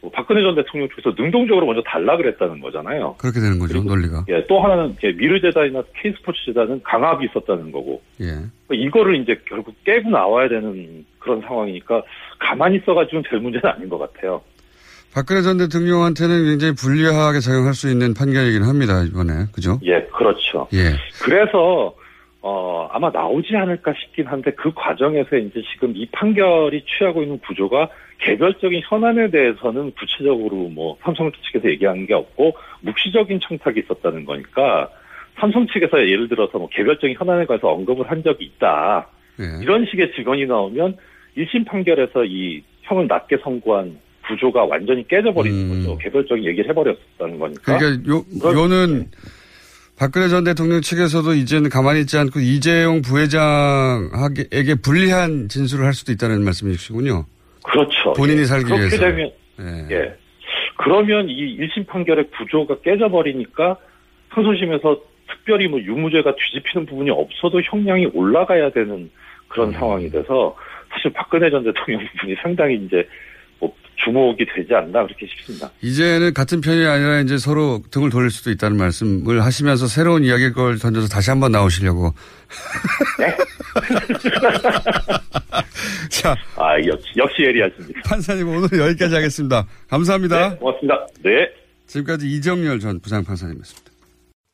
뭐 0.00 0.10
박근혜 0.10 0.42
전 0.42 0.54
대통령 0.54 0.88
쪽에서 0.88 1.14
능동적으로 1.16 1.66
먼저 1.66 1.82
달라 1.82 2.16
그랬다는 2.16 2.60
거잖아요. 2.60 3.16
그렇게 3.18 3.40
되는 3.40 3.58
거죠, 3.58 3.82
논리가. 3.82 4.24
예, 4.28 4.46
또 4.46 4.60
하나는 4.60 4.94
이제 4.98 5.12
미르재단이나 5.12 5.82
K스포츠 6.00 6.38
재단은 6.46 6.80
강압이 6.82 7.26
있었다는 7.26 7.70
거고 7.70 8.00
예. 8.20 8.38
이거를 8.74 9.20
이제 9.20 9.38
결국 9.46 9.74
깨고 9.84 10.10
나와야 10.10 10.48
되는 10.48 11.04
그런 11.18 11.40
상황이니까 11.42 12.02
가만히 12.38 12.78
있어가지고는 12.78 13.24
될 13.28 13.40
문제는 13.40 13.68
아닌 13.68 13.88
것 13.88 13.98
같아요. 13.98 14.42
박근혜 15.12 15.42
전 15.42 15.58
대통령한테는 15.58 16.44
굉장히 16.44 16.74
불리하게 16.74 17.40
작용할 17.40 17.74
수 17.74 17.90
있는 17.90 18.14
판결이긴 18.14 18.62
합니다, 18.62 19.02
이번에. 19.02 19.46
그죠? 19.52 19.80
예, 19.82 20.00
그렇죠. 20.16 20.68
예. 20.72 20.94
그래서 21.20 21.94
어 22.42 22.88
아마 22.90 23.10
나오지 23.10 23.54
않을까 23.54 23.92
싶긴 24.00 24.26
한데 24.26 24.50
그 24.52 24.72
과정에서 24.74 25.36
이제 25.36 25.62
지금 25.72 25.92
이 25.94 26.06
판결이 26.06 26.84
취하고 26.86 27.22
있는 27.22 27.38
구조가 27.38 27.88
개별적인 28.18 28.82
현안에 28.84 29.30
대해서는 29.30 29.92
구체적으로 29.92 30.68
뭐 30.68 30.96
삼성 31.02 31.30
측에서 31.32 31.70
얘기하는 31.70 32.06
게 32.06 32.14
없고 32.14 32.56
묵시적인 32.80 33.40
청탁이 33.40 33.80
있었다는 33.80 34.24
거니까 34.24 34.88
삼성 35.38 35.66
측에서 35.66 36.00
예를 36.06 36.28
들어서 36.28 36.58
뭐 36.58 36.68
개별적인 36.70 37.16
현안에 37.18 37.44
관해서 37.46 37.68
언급을 37.68 38.10
한 38.10 38.22
적이 38.22 38.46
있다. 38.46 39.08
예. 39.40 39.62
이런 39.62 39.86
식의 39.86 40.12
증언이 40.12 40.46
나오면 40.46 40.96
1심 41.36 41.66
판결에서 41.66 42.24
이 42.24 42.62
형을 42.82 43.06
낮게 43.06 43.38
선고한 43.42 43.98
구조가 44.26 44.64
완전히 44.64 45.06
깨져버리는 45.08 45.68
거죠. 45.68 45.98
개별적인 45.98 46.44
얘기를 46.44 46.68
해버렸다는 46.70 47.38
거니까. 47.38 47.74
음. 47.74 47.78
그러니까 47.78 48.10
요, 48.10 48.24
요는 48.54 49.06
박근혜 50.00 50.28
전 50.28 50.44
대통령 50.44 50.80
측에서도 50.80 51.34
이제는 51.34 51.68
가만히 51.68 52.00
있지 52.00 52.16
않고 52.16 52.40
이재용 52.40 53.02
부회장에게 53.02 54.76
불리한 54.82 55.48
진술을 55.48 55.84
할 55.84 55.92
수도 55.92 56.10
있다는 56.10 56.42
말씀이시군요. 56.42 57.26
그렇죠. 57.62 58.14
본인이 58.14 58.40
예. 58.40 58.44
살기 58.44 58.64
그렇게 58.64 58.80
위해서. 58.80 58.96
되면 58.96 59.30
예. 59.60 59.94
예. 59.94 60.14
그러면 60.78 61.28
이 61.28 61.58
1심 61.58 61.86
판결의 61.86 62.30
구조가 62.30 62.80
깨져버리니까 62.80 63.76
항소심에서 64.30 65.02
특별히 65.28 65.68
뭐 65.68 65.78
유무죄가 65.78 66.34
뒤집히는 66.34 66.86
부분이 66.86 67.10
없어도 67.10 67.60
형량이 67.60 68.06
올라가야 68.14 68.70
되는 68.70 69.10
그런 69.48 69.68
음. 69.68 69.72
상황이 69.74 70.08
돼서 70.08 70.56
사실 70.88 71.12
박근혜 71.12 71.50
전 71.50 71.62
대통령 71.62 72.08
부분이 72.12 72.36
상당히 72.42 72.76
이제 72.76 72.96
뭐 72.96 73.06
주목이 74.04 74.44
되지 74.54 74.74
않나 74.74 75.04
그렇게 75.04 75.26
싶습니다. 75.26 75.70
이제는 75.82 76.34
같은 76.34 76.60
편이 76.60 76.84
아니라 76.86 77.20
이제 77.20 77.38
서로 77.38 77.82
등을 77.90 78.10
돌릴 78.10 78.30
수도 78.30 78.50
있다는 78.50 78.76
말씀을 78.76 79.42
하시면서 79.44 79.86
새로운 79.86 80.24
이야기일 80.24 80.52
걸 80.52 80.78
던져서 80.78 81.08
다시 81.08 81.30
한번 81.30 81.52
나오시려고. 81.52 82.12
자. 86.10 86.34
아, 86.56 86.76
역시, 86.86 87.06
역시 87.16 87.42
예리하십니다. 87.42 88.00
판사님 88.04 88.48
오늘 88.48 88.68
여기까지 88.78 89.14
하겠습니다. 89.14 89.66
감사합니다. 89.88 90.50
네, 90.50 90.56
고맙습니다. 90.56 91.06
네. 91.22 91.48
지금까지 91.86 92.26
이정열 92.28 92.80
전 92.80 93.00
부장 93.00 93.24
판사님이었습니다. 93.24 93.90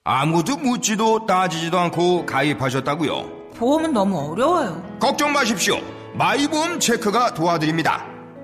아무도 0.04 0.56
묻지도 0.56 1.26
따지지도 1.26 1.78
않고 1.78 2.26
가입하셨다고요? 2.26 3.50
보험은 3.56 3.92
너무 3.92 4.32
어려워요. 4.32 4.98
걱정 5.00 5.32
마십시오. 5.32 5.80
마이보험 6.14 6.78
체크가 6.78 7.34
도와드립니다. 7.34 8.15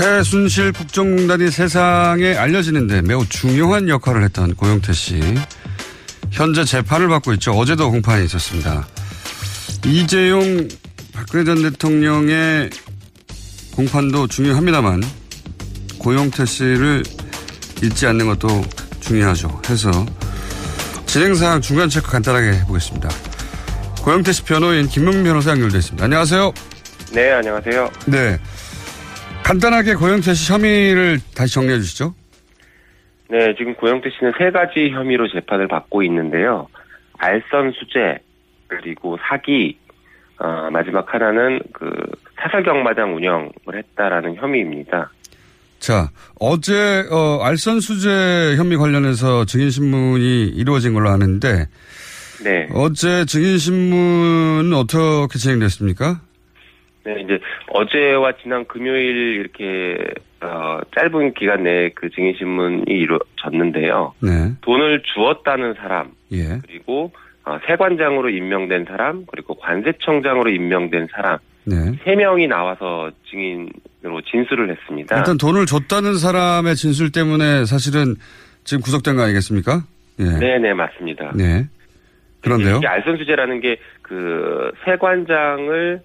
최순실 0.00 0.72
국정농단이 0.72 1.50
세상에 1.50 2.34
알려지는데 2.34 3.02
매우 3.02 3.26
중요한 3.26 3.86
역할을 3.86 4.24
했던 4.24 4.54
고영태 4.54 4.94
씨. 4.94 5.20
현재 6.30 6.64
재판을 6.64 7.08
받고 7.08 7.34
있죠. 7.34 7.52
어제도 7.52 7.90
공판이 7.90 8.24
있었습니다. 8.24 8.88
이재용 9.84 10.68
박근혜 11.12 11.44
전 11.44 11.60
대통령의 11.60 12.70
공판도 13.74 14.28
중요합니다만 14.28 15.02
고영태 15.98 16.46
씨를 16.46 17.02
잊지 17.82 18.06
않는 18.06 18.26
것도 18.26 18.64
중요하죠. 19.00 19.60
해서 19.68 19.90
진행사항 21.04 21.60
중간 21.60 21.90
체크 21.90 22.10
간단하게 22.10 22.54
해보겠습니다. 22.60 23.10
고영태 24.00 24.32
씨 24.32 24.44
변호인 24.44 24.88
김명민 24.88 25.24
변호사 25.24 25.50
연결되어 25.50 25.78
있습니다. 25.78 26.02
안녕하세요. 26.02 26.54
네, 27.12 27.32
안녕하세요. 27.32 27.90
네. 28.06 28.38
간단하게 29.50 29.96
고영태 29.96 30.32
씨 30.32 30.52
혐의를 30.52 31.18
다시 31.34 31.54
정리해 31.54 31.80
주시죠. 31.80 32.14
네, 33.30 33.52
지금 33.58 33.74
고영태 33.74 34.08
씨는 34.10 34.32
세 34.38 34.52
가지 34.52 34.90
혐의로 34.90 35.28
재판을 35.28 35.66
받고 35.66 36.04
있는데요. 36.04 36.68
알선 37.18 37.72
수재, 37.72 38.18
그리고 38.68 39.18
사기, 39.28 39.76
어, 40.38 40.70
마지막 40.70 41.12
하나는 41.12 41.58
그 41.72 41.90
사설 42.40 42.62
경마장 42.62 43.16
운영을 43.16 43.50
했다라는 43.74 44.36
혐의입니다. 44.36 45.10
자, 45.80 46.10
어제 46.38 47.04
어, 47.10 47.40
알선 47.42 47.80
수재 47.80 48.54
혐의 48.56 48.78
관련해서 48.78 49.46
증인 49.46 49.70
신문이 49.70 50.46
이루어진 50.50 50.94
걸로 50.94 51.08
아는데 51.08 51.66
네. 52.44 52.68
어제 52.72 53.24
증인 53.24 53.58
신문은 53.58 54.72
어떻게 54.74 55.40
진행됐습니까? 55.40 56.20
네, 57.14 57.20
이제 57.22 57.40
어제와 57.68 58.32
지난 58.42 58.64
금요일 58.66 59.36
이렇게 59.40 59.96
어, 60.40 60.80
짧은 60.96 61.34
기간 61.34 61.64
내에 61.64 61.90
그 61.94 62.10
증인 62.10 62.34
신문이 62.36 62.84
이루어졌는데요. 62.86 64.14
네. 64.20 64.52
돈을 64.62 65.02
주었다는 65.02 65.74
사람, 65.74 66.10
예. 66.32 66.58
그리고 66.66 67.12
어, 67.44 67.58
세관장으로 67.66 68.30
임명된 68.30 68.84
사람, 68.86 69.24
그리고 69.26 69.54
관세청장으로 69.54 70.50
임명된 70.50 71.08
사람 71.12 71.38
네. 71.64 71.76
세 72.04 72.14
명이 72.14 72.46
나와서 72.48 73.10
증인으로 73.30 74.22
진술을 74.30 74.70
했습니다. 74.70 75.16
일단 75.16 75.36
돈을 75.36 75.66
줬다는 75.66 76.14
사람의 76.14 76.76
진술 76.76 77.12
때문에 77.12 77.64
사실은 77.64 78.16
지금 78.64 78.82
구속된 78.82 79.16
거 79.16 79.22
아니겠습니까? 79.22 79.82
예. 80.20 80.24
네, 80.24 80.58
네, 80.58 80.72
맞습니다. 80.72 81.32
네. 81.34 81.66
그런데요. 82.42 82.78
이게 82.78 82.86
알선수재라는 82.86 83.60
게 83.60 83.76
그 84.10 84.72
세관장을 84.84 86.02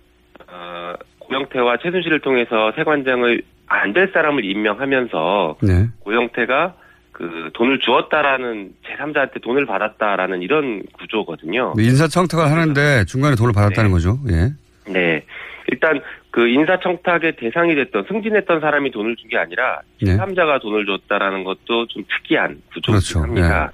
어, 0.48 0.94
고영태와 1.20 1.78
최순실을 1.78 2.20
통해서 2.22 2.72
세관장을 2.76 3.42
안 3.68 3.94
될 3.94 4.12
사람을 4.14 4.46
임명하면서 4.46 5.58
네. 5.64 5.88
고영태가 6.02 6.76
그 7.12 7.50
돈을 7.54 7.80
주었다라는 7.80 8.74
제3자한테 8.86 9.42
돈을 9.42 9.66
받았다라는 9.66 10.42
이런 10.44 10.84
구조거든요. 11.00 11.74
뭐 11.76 11.82
인사청탁을 11.82 12.46
하는데 12.52 13.06
중간에 13.06 13.36
돈을 13.36 13.54
받았다는 13.54 13.90
거죠. 13.92 14.20
예. 14.30 14.52
네. 14.92 15.24
일단 15.72 16.00
그 16.30 16.48
인사청탁의 16.48 17.38
대상이 17.38 17.74
됐던 17.74 18.06
승진했던 18.08 18.60
사람이 18.60 18.92
돈을 18.92 19.16
준 19.16 19.30
게 19.30 19.38
아니라 19.38 19.80
네. 20.02 20.16
제3자가 20.18 20.62
돈을 20.62 20.86
줬다라는 20.86 21.44
것도 21.44 21.88
좀 21.88 22.04
특이한 22.08 22.62
구조긴 22.74 22.94
그렇죠. 22.94 23.20
합니다. 23.22 23.72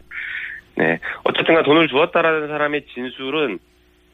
네. 0.78 1.00
어쨌든간 1.26 1.64
돈을 1.64 1.90
주었다라는 1.90 2.48
사람의 2.48 2.86
진술은 2.94 3.60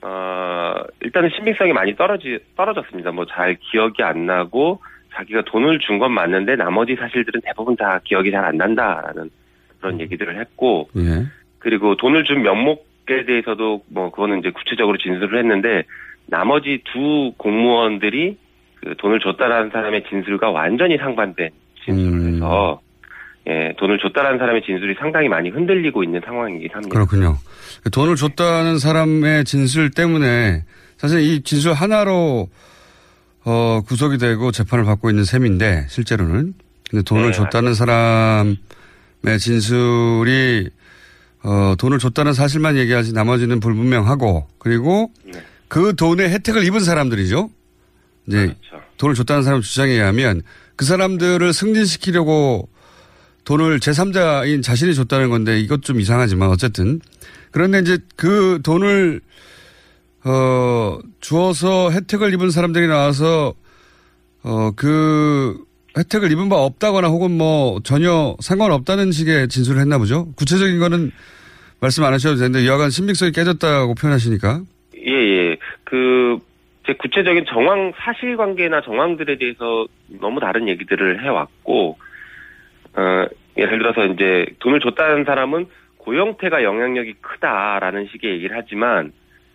어 0.07 0.73
일단은 1.01 1.29
신빙성이 1.35 1.73
많이 1.73 1.95
떨어지 1.95 2.39
떨어졌습니다. 2.55 3.11
뭐 3.11 3.25
잘 3.25 3.57
기억이 3.59 4.01
안 4.03 4.25
나고 4.25 4.79
자기가 5.13 5.43
돈을 5.45 5.79
준 5.79 5.99
건 5.99 6.13
맞는데 6.13 6.55
나머지 6.55 6.95
사실들은 6.95 7.41
대부분 7.43 7.75
다 7.75 7.99
기억이 8.05 8.31
잘 8.31 8.45
안 8.45 8.55
난다라는 8.57 9.29
그런 9.81 9.99
얘기들을 9.99 10.39
했고 10.39 10.87
예. 10.97 11.25
그리고 11.59 11.95
돈을 11.97 12.23
준 12.23 12.41
명목에 12.43 13.25
대해서도 13.25 13.83
뭐 13.89 14.11
그거는 14.11 14.39
이제 14.39 14.51
구체적으로 14.51 14.97
진술을 14.97 15.39
했는데 15.39 15.83
나머지 16.27 16.81
두 16.85 17.33
공무원들이 17.37 18.37
그 18.75 18.95
돈을 18.97 19.19
줬다라는 19.19 19.71
사람의 19.71 20.03
진술과 20.07 20.51
완전히 20.51 20.97
상반된 20.97 21.49
진술을 21.85 22.33
해서 22.35 22.79
예, 23.49 23.73
돈을 23.77 23.97
줬다라는 23.99 24.39
사람의 24.39 24.61
진술이 24.65 24.95
상당히 24.99 25.29
많이 25.29 25.49
흔들리고 25.49 26.03
있는 26.03 26.21
상황이긴 26.25 26.69
합니다. 26.71 26.93
그렇군요. 26.93 27.37
돈을 27.91 28.15
줬다는 28.15 28.77
사람의 28.77 29.45
진술 29.45 29.89
때문에 29.91 30.65
사실 30.97 31.21
이 31.21 31.41
진술 31.41 31.73
하나로 31.73 32.49
어, 33.45 33.81
구속이 33.87 34.17
되고 34.17 34.51
재판을 34.51 34.83
받고 34.83 35.09
있는 35.09 35.23
셈인데 35.23 35.85
실제로는 35.87 36.53
근데 36.89 37.03
돈을 37.03 37.27
네, 37.27 37.31
줬다는 37.31 37.73
사람의 37.73 38.57
진술이 39.39 40.69
어, 41.43 41.75
돈을 41.77 41.99
줬다는 41.99 42.33
사실만 42.33 42.75
얘기하지 42.75 43.13
나머지는 43.13 43.61
불분명하고 43.61 44.47
그리고 44.57 45.11
그 45.69 45.95
돈의 45.95 46.29
혜택을 46.29 46.65
입은 46.65 46.81
사람들이죠. 46.81 47.49
이제 48.27 48.53
돈을 48.97 49.15
줬다는 49.15 49.43
사람 49.43 49.61
주장에 49.61 49.93
의하면 49.93 50.41
그 50.75 50.83
사람들을 50.83 51.53
승진시키려고 51.53 52.67
돈을 53.47 53.79
제3자인 53.79 54.61
자신이 54.61 54.93
줬다는 54.93 55.29
건데 55.29 55.57
이것 55.59 55.81
좀 55.81 56.01
이상하지만 56.01 56.49
어쨌든 56.49 56.99
그런데 57.51 57.79
이제 57.79 57.97
그 58.17 58.59
돈을 58.63 59.21
어 60.25 60.99
주어서 61.21 61.89
혜택을 61.91 62.33
입은 62.33 62.51
사람들이 62.51 62.87
나와서 62.87 63.53
어 64.43 64.71
그 64.75 65.65
혜택을 65.97 66.31
입은 66.31 66.49
바 66.49 66.57
없다거나 66.57 67.07
혹은 67.07 67.31
뭐 67.31 67.79
전혀 67.83 68.35
상관없다는 68.39 69.11
식의 69.11 69.47
진술을 69.47 69.81
했나 69.81 69.97
보죠. 69.97 70.27
구체적인 70.35 70.79
거는 70.79 71.11
말씀 71.79 72.03
안 72.03 72.13
하셔도 72.13 72.35
되는데 72.35 72.67
여하간 72.67 72.89
신빙성이 72.91 73.31
깨졌다고 73.31 73.95
표현하시니까 73.95 74.61
예, 74.95 75.11
예. 75.11 75.57
그, 75.83 76.37
제 76.85 76.93
구체적인 76.93 77.45
정황, 77.47 77.93
사실관계나 77.95 78.81
정황들에 78.81 79.37
대해서 79.37 79.87
너무 80.19 80.39
다른 80.39 80.67
얘기들을 80.67 81.23
해왔고, 81.23 81.97
어, 82.97 83.25
예를 83.57 83.77
들어서 83.77 84.05
이제 84.05 84.45
돈을 84.59 84.79
줬다는 84.79 85.23
사람은 85.23 85.67
고영태가 85.97 86.63
영향력이 86.63 87.15
크다라는 87.21 88.07
식의 88.11 88.31
얘기를 88.31 88.55
하지만, 88.57 89.11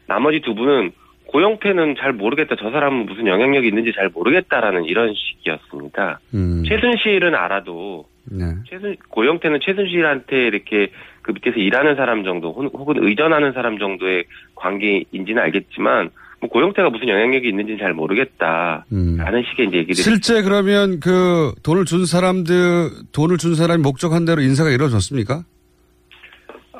나머지 0.07 0.40
두 0.40 0.55
분은 0.55 0.92
고영태는 1.26 1.96
잘 1.98 2.12
모르겠다. 2.12 2.57
저 2.57 2.70
사람은 2.70 3.07
무슨 3.07 3.26
영향력이 3.26 3.66
있는지 3.66 3.92
잘 3.94 4.11
모르겠다라는 4.11 4.85
이런 4.85 5.14
식이었습니다. 5.14 6.20
음. 6.35 6.62
최순실은 6.68 7.35
알아도, 7.35 8.07
네. 8.31 8.44
최순, 8.68 8.96
고영태는 9.09 9.61
최순실한테 9.62 10.46
이렇게 10.46 10.88
그 11.22 11.33
밑에서 11.33 11.59
일하는 11.59 11.96
사람 11.96 12.22
정도 12.24 12.52
혹- 12.52 12.74
혹은 12.74 12.96
의전하는 13.02 13.52
사람 13.52 13.78
정도의 13.78 14.24
관계인지는 14.57 15.42
알겠지만 15.42 16.11
뭐 16.42 16.50
고영태가 16.50 16.90
무슨 16.90 17.09
영향력이 17.09 17.48
있는지는 17.48 17.78
잘 17.78 17.94
모르겠다. 17.94 18.85
라는 18.90 19.44
식의 19.48 19.68
이제 19.68 19.76
얘기를 19.78 19.92
음. 19.92 19.94
실제 19.94 20.42
그러면 20.42 20.98
그 20.98 21.52
돈을 21.62 21.85
준 21.85 22.05
사람들 22.05 22.90
돈을 23.12 23.38
준 23.38 23.55
사람이 23.55 23.81
목적한 23.81 24.24
대로 24.24 24.42
인사가 24.42 24.70
이루어졌습니까? 24.70 25.44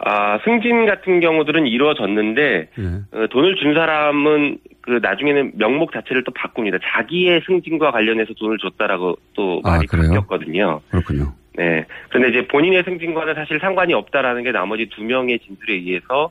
아, 0.05 0.40
승진 0.44 0.85
같은 0.85 1.20
경우들은 1.20 1.68
이루어졌는데 1.68 2.68
예. 2.77 2.85
어, 3.16 3.27
돈을 3.31 3.55
준 3.55 3.72
사람은 3.75 4.59
그 4.81 4.98
나중에는 5.01 5.53
명목 5.55 5.92
자체를 5.92 6.25
또 6.25 6.33
바꿉니다. 6.33 6.79
자기의 6.83 7.42
승진과 7.46 7.92
관련해서 7.92 8.35
돈을 8.35 8.59
줬다라고 8.59 9.16
또 9.35 9.61
아, 9.62 9.77
말이 9.77 9.87
그래요? 9.87 10.09
바뀌었거든요. 10.09 10.81
그렇군요. 10.90 11.35
네. 11.57 11.85
그런데 12.09 12.31
이제 12.31 12.48
본인의 12.48 12.83
승진과는 12.83 13.35
사실 13.35 13.61
상관이 13.61 13.94
없다라는 13.94 14.42
게 14.42 14.51
나머지 14.51 14.88
두 14.90 15.05
명의 15.05 15.38
진술에 15.38 15.75
의해서 15.75 16.25
어, 16.25 16.31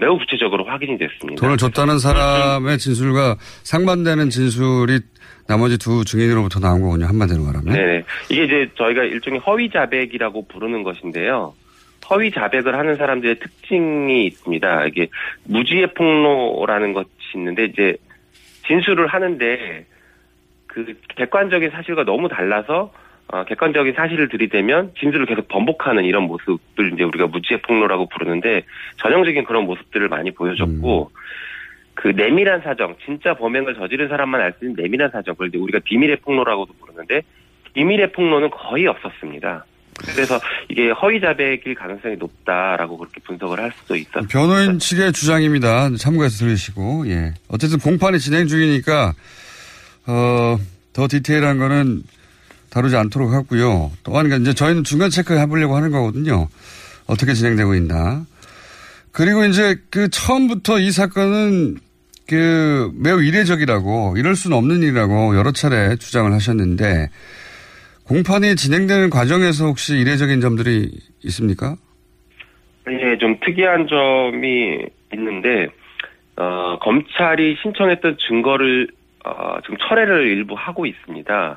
매우 0.00 0.18
구체적으로 0.18 0.64
확인이 0.64 0.96
됐습니다. 0.98 1.40
돈을 1.40 1.56
줬다는 1.56 1.98
사람의 1.98 2.78
진술과 2.78 3.36
상반되는 3.62 4.30
진술이 4.30 5.00
나머지 5.46 5.78
두 5.78 6.04
증인으로부터 6.04 6.58
나온 6.60 6.80
거군요. 6.80 7.06
한마디로 7.06 7.42
말하면. 7.42 7.74
네. 7.74 8.04
이게 8.30 8.44
이제 8.44 8.70
저희가 8.76 9.02
일종의 9.04 9.40
허위 9.40 9.70
자백이라고 9.70 10.46
부르는 10.48 10.82
것인데요. 10.82 11.54
허위 12.10 12.30
자백을 12.30 12.78
하는 12.78 12.96
사람들의 12.96 13.38
특징이 13.40 14.26
있습니다. 14.26 14.86
이게 14.86 15.08
무지의 15.44 15.94
폭로라는 15.94 16.92
것이 16.92 17.08
있는데 17.34 17.64
이제 17.64 17.96
진술을 18.66 19.06
하는데 19.06 19.86
그 20.66 20.94
객관적인 21.16 21.70
사실과 21.70 22.04
너무 22.04 22.28
달라서 22.28 22.92
어, 23.28 23.44
객관적인 23.44 23.94
사실을 23.94 24.28
들이대면 24.28 24.92
진술을 24.98 25.26
계속 25.26 25.48
번복하는 25.48 26.04
이런 26.04 26.24
모습을 26.24 26.92
이제 26.92 27.04
우리가 27.04 27.26
무지의 27.26 27.62
폭로라고 27.62 28.08
부르는데 28.08 28.62
전형적인 28.98 29.44
그런 29.44 29.64
모습들을 29.64 30.08
많이 30.08 30.30
보여줬고 30.30 31.10
그 31.94 32.08
내밀한 32.08 32.60
사정, 32.62 32.96
진짜 33.04 33.34
범행을 33.34 33.74
저지른 33.76 34.08
사람만 34.08 34.40
알 34.40 34.54
수 34.58 34.66
있는 34.66 34.82
내밀한 34.82 35.10
사정, 35.10 35.34
그걸 35.34 35.50
우리가 35.54 35.78
비밀의 35.84 36.16
폭로라고도 36.16 36.74
부르는데 36.80 37.22
비밀의 37.72 38.12
폭로는 38.12 38.50
거의 38.50 38.86
없었습니다. 38.86 39.64
그래서 40.12 40.38
이게 40.68 40.90
허위 40.90 41.20
자백일 41.20 41.74
가능성이 41.76 42.16
높다라고 42.16 42.98
그렇게 42.98 43.20
분석을 43.20 43.60
할 43.60 43.70
수도 43.72 43.94
있었습니다. 43.94 44.26
변호인 44.28 44.80
측의 44.80 45.12
주장입니다. 45.12 45.94
참고해서 45.96 46.44
들으시고, 46.44 47.08
예. 47.08 47.32
어쨌든 47.48 47.78
공판이 47.78 48.18
진행 48.18 48.48
중이니까, 48.48 49.12
어, 50.08 50.56
더 50.92 51.08
디테일한 51.08 51.58
거는 51.58 52.02
다루지 52.74 52.96
않도록 52.96 53.32
하고요. 53.32 53.92
또한 54.02 54.26
이제 54.40 54.52
저희는 54.52 54.82
중간 54.82 55.08
체크 55.08 55.38
해보려고 55.38 55.76
하는 55.76 55.92
거거든요. 55.92 56.48
어떻게 57.06 57.32
진행되고 57.32 57.74
있나. 57.76 58.24
그리고 59.12 59.44
이제 59.44 59.76
그 59.90 60.10
처음부터 60.10 60.80
이 60.80 60.90
사건은 60.90 61.76
그 62.28 62.90
매우 62.96 63.22
이례적이라고 63.22 64.16
이럴 64.16 64.34
수는 64.34 64.56
없는 64.56 64.82
일이라고 64.82 65.36
여러 65.36 65.52
차례 65.52 65.94
주장을 65.94 66.32
하셨는데 66.32 67.10
공판이 68.08 68.56
진행되는 68.56 69.08
과정에서 69.08 69.66
혹시 69.66 69.96
이례적인 69.96 70.40
점들이 70.40 70.90
있습니까? 71.24 71.76
예, 72.90 73.16
좀 73.18 73.38
특이한 73.44 73.86
점이 73.86 74.78
있는데 75.12 75.68
어, 76.36 76.76
검찰이 76.80 77.56
신청했던 77.62 78.16
증거를 78.26 78.88
어, 79.24 79.58
지금 79.62 79.76
철회를 79.78 80.26
일부 80.26 80.54
하고 80.56 80.86
있습니다. 80.86 81.56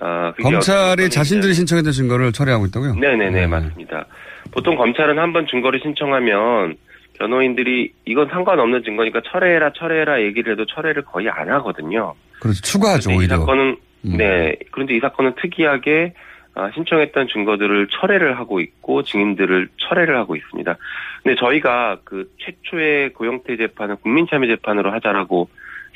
어, 0.00 0.32
그게 0.36 0.42
검찰이 0.44 1.10
자신들이 1.10 1.54
신청했던 1.54 1.92
증거를 1.92 2.32
철회하고 2.32 2.66
있다고요? 2.66 2.94
네네 2.94 3.30
네 3.30 3.46
맞습니다. 3.46 4.06
보통 4.52 4.76
검찰은 4.76 5.18
한 5.18 5.32
번 5.32 5.46
증거를 5.46 5.80
신청하면 5.82 6.76
변호인들이 7.18 7.92
이건 8.06 8.28
상관없는 8.28 8.82
증거니까 8.82 9.20
철회해라 9.30 9.72
철회해라 9.74 10.22
얘기를 10.22 10.52
해도 10.52 10.64
철회를 10.66 11.02
거의 11.02 11.28
안 11.28 11.48
하거든요. 11.50 12.14
그렇죠. 12.40 12.62
추가하죠, 12.62 13.10
이 13.10 13.16
오히려. 13.16 13.36
사건은 13.38 13.76
음. 14.06 14.16
네 14.16 14.56
그런데 14.70 14.96
이 14.96 15.00
사건은 15.00 15.34
특이하게 15.40 16.14
아, 16.54 16.70
신청했던 16.74 17.28
증거들을 17.28 17.88
철회를 17.92 18.38
하고 18.38 18.60
있고 18.60 19.02
증인들을 19.04 19.68
철회를 19.76 20.16
하고 20.16 20.34
있습니다. 20.34 20.76
근데 21.22 21.36
저희가 21.38 21.98
그 22.04 22.28
최초의 22.38 23.12
고영태 23.12 23.56
재판을 23.56 23.96
국민참여 23.96 24.46
재판으로 24.48 24.90
하자라고 24.92 25.48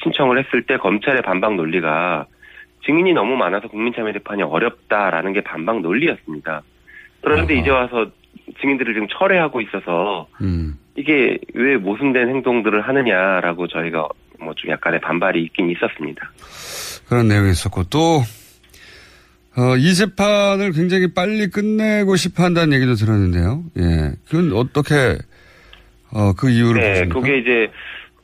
신청을 0.02 0.38
했을 0.44 0.62
때 0.62 0.76
검찰의 0.76 1.22
반박 1.22 1.54
논리가 1.56 2.26
증인이 2.86 3.12
너무 3.12 3.36
많아서 3.36 3.68
국민참여 3.68 4.12
재판이 4.12 4.42
어렵다라는 4.42 5.32
게 5.32 5.40
반박 5.42 5.80
논리였습니다. 5.80 6.62
그런데 7.22 7.54
이제 7.54 7.70
와서 7.70 8.06
증인들을 8.60 8.92
지금 8.94 9.08
철회하고 9.08 9.60
있어서 9.62 10.28
음. 10.42 10.76
이게 10.96 11.38
왜 11.54 11.76
모순된 11.76 12.28
행동들을 12.28 12.80
하느냐라고 12.82 13.66
저희가 13.68 14.08
뭐 14.40 14.54
좀 14.56 14.70
약간의 14.70 15.00
반발이 15.00 15.42
있긴 15.44 15.70
있었습니다. 15.70 16.30
그런 17.08 17.28
내용이 17.28 17.50
있었고 17.50 17.84
또 17.84 18.22
어, 19.56 19.76
이 19.76 19.94
재판을 19.94 20.72
굉장히 20.72 21.12
빨리 21.12 21.48
끝내고 21.48 22.16
싶어 22.16 22.42
한다는 22.42 22.74
얘기도 22.74 22.94
들었는데요. 22.94 23.62
예. 23.78 24.12
그건 24.28 24.52
어떻게 24.52 25.16
어, 26.12 26.32
그 26.36 26.50
이유를 26.50 26.80
네, 26.80 26.88
보십니까? 26.90 27.20
그게 27.20 27.38
이제 27.38 27.70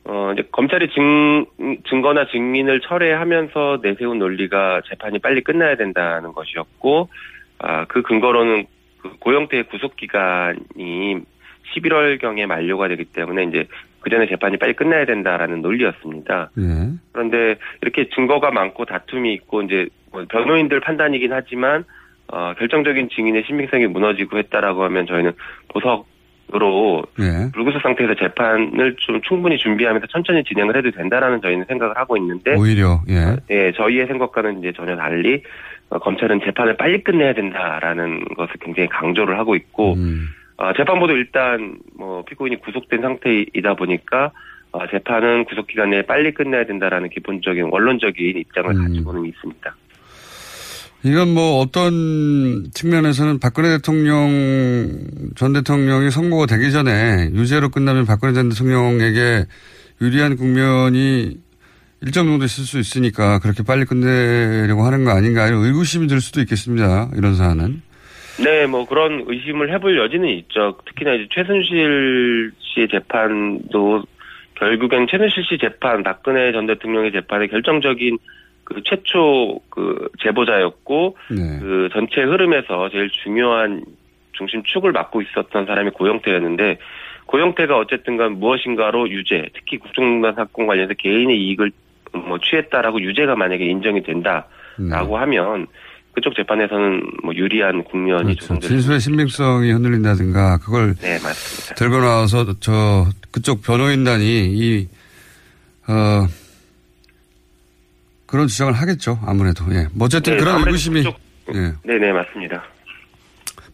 어 0.05 0.31
이제 0.33 0.47
검찰이 0.51 0.89
증 0.89 1.45
증거나 1.89 2.25
증민을 2.27 2.81
철회하면서 2.81 3.79
내세운 3.83 4.19
논리가 4.19 4.81
재판이 4.89 5.19
빨리 5.19 5.41
끝나야 5.41 5.75
된다는 5.75 6.31
것이었고 6.33 7.09
아 7.59 7.85
그 7.85 8.01
근거로는 8.01 8.65
그 9.01 9.17
고영태의 9.19 9.63
구속 9.63 9.95
기간이 9.95 11.21
11월 11.75 12.19
경에 12.19 12.45
만료가 12.45 12.87
되기 12.87 13.05
때문에 13.05 13.43
이제 13.45 13.67
그 13.99 14.09
전에 14.09 14.27
재판이 14.27 14.57
빨리 14.57 14.73
끝나야 14.73 15.05
된다라는 15.05 15.61
논리였습니다. 15.61 16.49
예. 16.57 16.63
그런데 17.11 17.55
이렇게 17.81 18.09
증거가 18.09 18.51
많고 18.51 18.85
다툼이 18.85 19.33
있고 19.33 19.61
이제 19.61 19.87
뭐 20.11 20.25
변호인들 20.27 20.79
판단이긴 20.79 21.33
하지만 21.33 21.85
어, 22.27 22.53
결정적인 22.57 23.09
증인의 23.09 23.43
신빙성이 23.45 23.87
무너지고 23.87 24.37
했다라고 24.37 24.83
하면 24.85 25.05
저희는 25.05 25.33
보석 25.67 26.07
으로 26.53 27.03
예. 27.19 27.49
불구속 27.53 27.81
상태에서 27.81 28.15
재판을 28.15 28.95
좀 28.97 29.21
충분히 29.21 29.57
준비하면서 29.57 30.07
천천히 30.07 30.43
진행을 30.43 30.75
해도 30.75 30.91
된다라는 30.91 31.41
저희는 31.41 31.65
생각을 31.65 31.95
하고 31.97 32.17
있는데 32.17 32.55
오히려 32.57 33.01
예. 33.09 33.37
예, 33.49 33.71
저희의 33.71 34.07
생각과는 34.07 34.59
이제 34.59 34.73
전혀 34.75 34.97
달리 34.97 35.43
어, 35.89 35.99
검찰은 35.99 36.41
재판을 36.43 36.75
빨리 36.75 37.03
끝내야 37.03 37.33
된다라는 37.33 38.25
것을 38.35 38.55
굉장히 38.59 38.89
강조를 38.89 39.37
하고 39.37 39.55
있고 39.55 39.93
음. 39.93 40.27
어, 40.57 40.73
재판부도 40.73 41.15
일단 41.15 41.77
뭐 41.97 42.23
피고인이 42.25 42.59
구속된 42.61 43.01
상태이다 43.01 43.75
보니까 43.75 44.31
어, 44.71 44.87
재판은 44.87 45.45
구속 45.45 45.67
기간 45.67 45.89
내에 45.89 46.01
빨리 46.01 46.33
끝내야 46.33 46.65
된다라는 46.65 47.09
기본적인 47.09 47.69
원론적인 47.71 48.37
입장을 48.37 48.71
음. 48.71 48.83
가지고는 48.83 49.25
있습니다. 49.25 49.75
이건 51.03 51.33
뭐 51.33 51.59
어떤 51.59 52.69
측면에서는 52.73 53.39
박근혜 53.39 53.69
대통령 53.69 54.29
전 55.35 55.53
대통령이 55.53 56.11
선고가 56.11 56.45
되기 56.45 56.71
전에 56.71 57.29
유죄로 57.33 57.69
끝나면 57.69 58.05
박근혜 58.05 58.33
전 58.33 58.49
대통령에게 58.49 59.45
유리한 59.99 60.35
국면이 60.35 61.37
일정 62.01 62.25
정도 62.25 62.45
있을 62.45 62.65
수 62.65 62.79
있으니까 62.79 63.39
그렇게 63.39 63.63
빨리 63.63 63.85
끝내려고 63.85 64.83
하는 64.83 65.03
거 65.03 65.11
아닌가 65.11 65.47
이런 65.47 65.63
의구심이 65.63 66.07
들 66.07 66.21
수도 66.21 66.39
있겠습니다. 66.41 67.09
이런 67.15 67.35
사안은. 67.35 67.81
네, 68.43 68.65
뭐 68.65 68.87
그런 68.87 69.23
의심을 69.27 69.73
해볼 69.73 69.97
여지는 69.97 70.29
있죠. 70.39 70.77
특히나 70.85 71.13
이제 71.13 71.27
최순실 71.31 72.51
씨의 72.59 72.87
재판도 72.89 74.03
결국엔 74.55 75.07
최순실 75.09 75.43
씨 75.43 75.57
재판, 75.59 76.03
박근혜 76.03 76.51
전 76.51 76.65
대통령의 76.65 77.11
재판의 77.11 77.49
결정적인 77.49 78.17
그 78.73 78.81
최초 78.83 79.59
그 79.69 80.07
제보자였고 80.21 81.17
네. 81.31 81.59
그 81.59 81.89
전체 81.93 82.21
흐름에서 82.21 82.89
제일 82.89 83.09
중요한 83.23 83.83
중심축을 84.33 84.91
맡고 84.91 85.21
있었던 85.21 85.65
사람이 85.65 85.91
고영태였는데 85.91 86.77
고영태가 87.25 87.77
어쨌든간 87.77 88.39
무엇인가로 88.39 89.09
유죄, 89.09 89.49
특히 89.53 89.77
국정농단 89.77 90.35
사건 90.35 90.67
관련해서 90.67 90.93
개인의 90.95 91.37
이익을 91.37 91.71
뭐 92.13 92.37
취했다라고 92.39 93.01
유죄가 93.01 93.35
만약에 93.35 93.63
인정이 93.65 94.03
된다라고 94.03 94.47
네. 94.77 95.15
하면 95.15 95.67
그쪽 96.13 96.35
재판에서는 96.35 97.03
뭐 97.23 97.33
유리한 97.33 97.83
국면이 97.85 98.23
그렇죠. 98.23 98.39
조성될 98.41 98.69
진술의 98.69 98.99
신빙성이 98.99 99.71
흔들린다든가 99.71 100.57
그걸 100.57 100.93
네, 100.95 101.13
맞습니다. 101.23 101.75
들고 101.75 101.99
나와서 101.99 102.45
저 102.59 103.05
그쪽 103.31 103.61
변호인단이 103.61 104.25
이 104.25 104.87
어, 105.87 106.27
그런 108.31 108.47
주장을 108.47 108.71
하겠죠. 108.71 109.19
아무래도. 109.25 109.65
예. 109.73 109.87
뭐 109.93 110.05
어쨌든 110.05 110.33
네, 110.33 110.39
그런 110.39 110.59
의구심이 110.65 111.03
그쪽- 111.03 111.19
예. 111.53 111.73
네, 111.83 111.99
네, 111.99 112.11
맞습니다. 112.13 112.63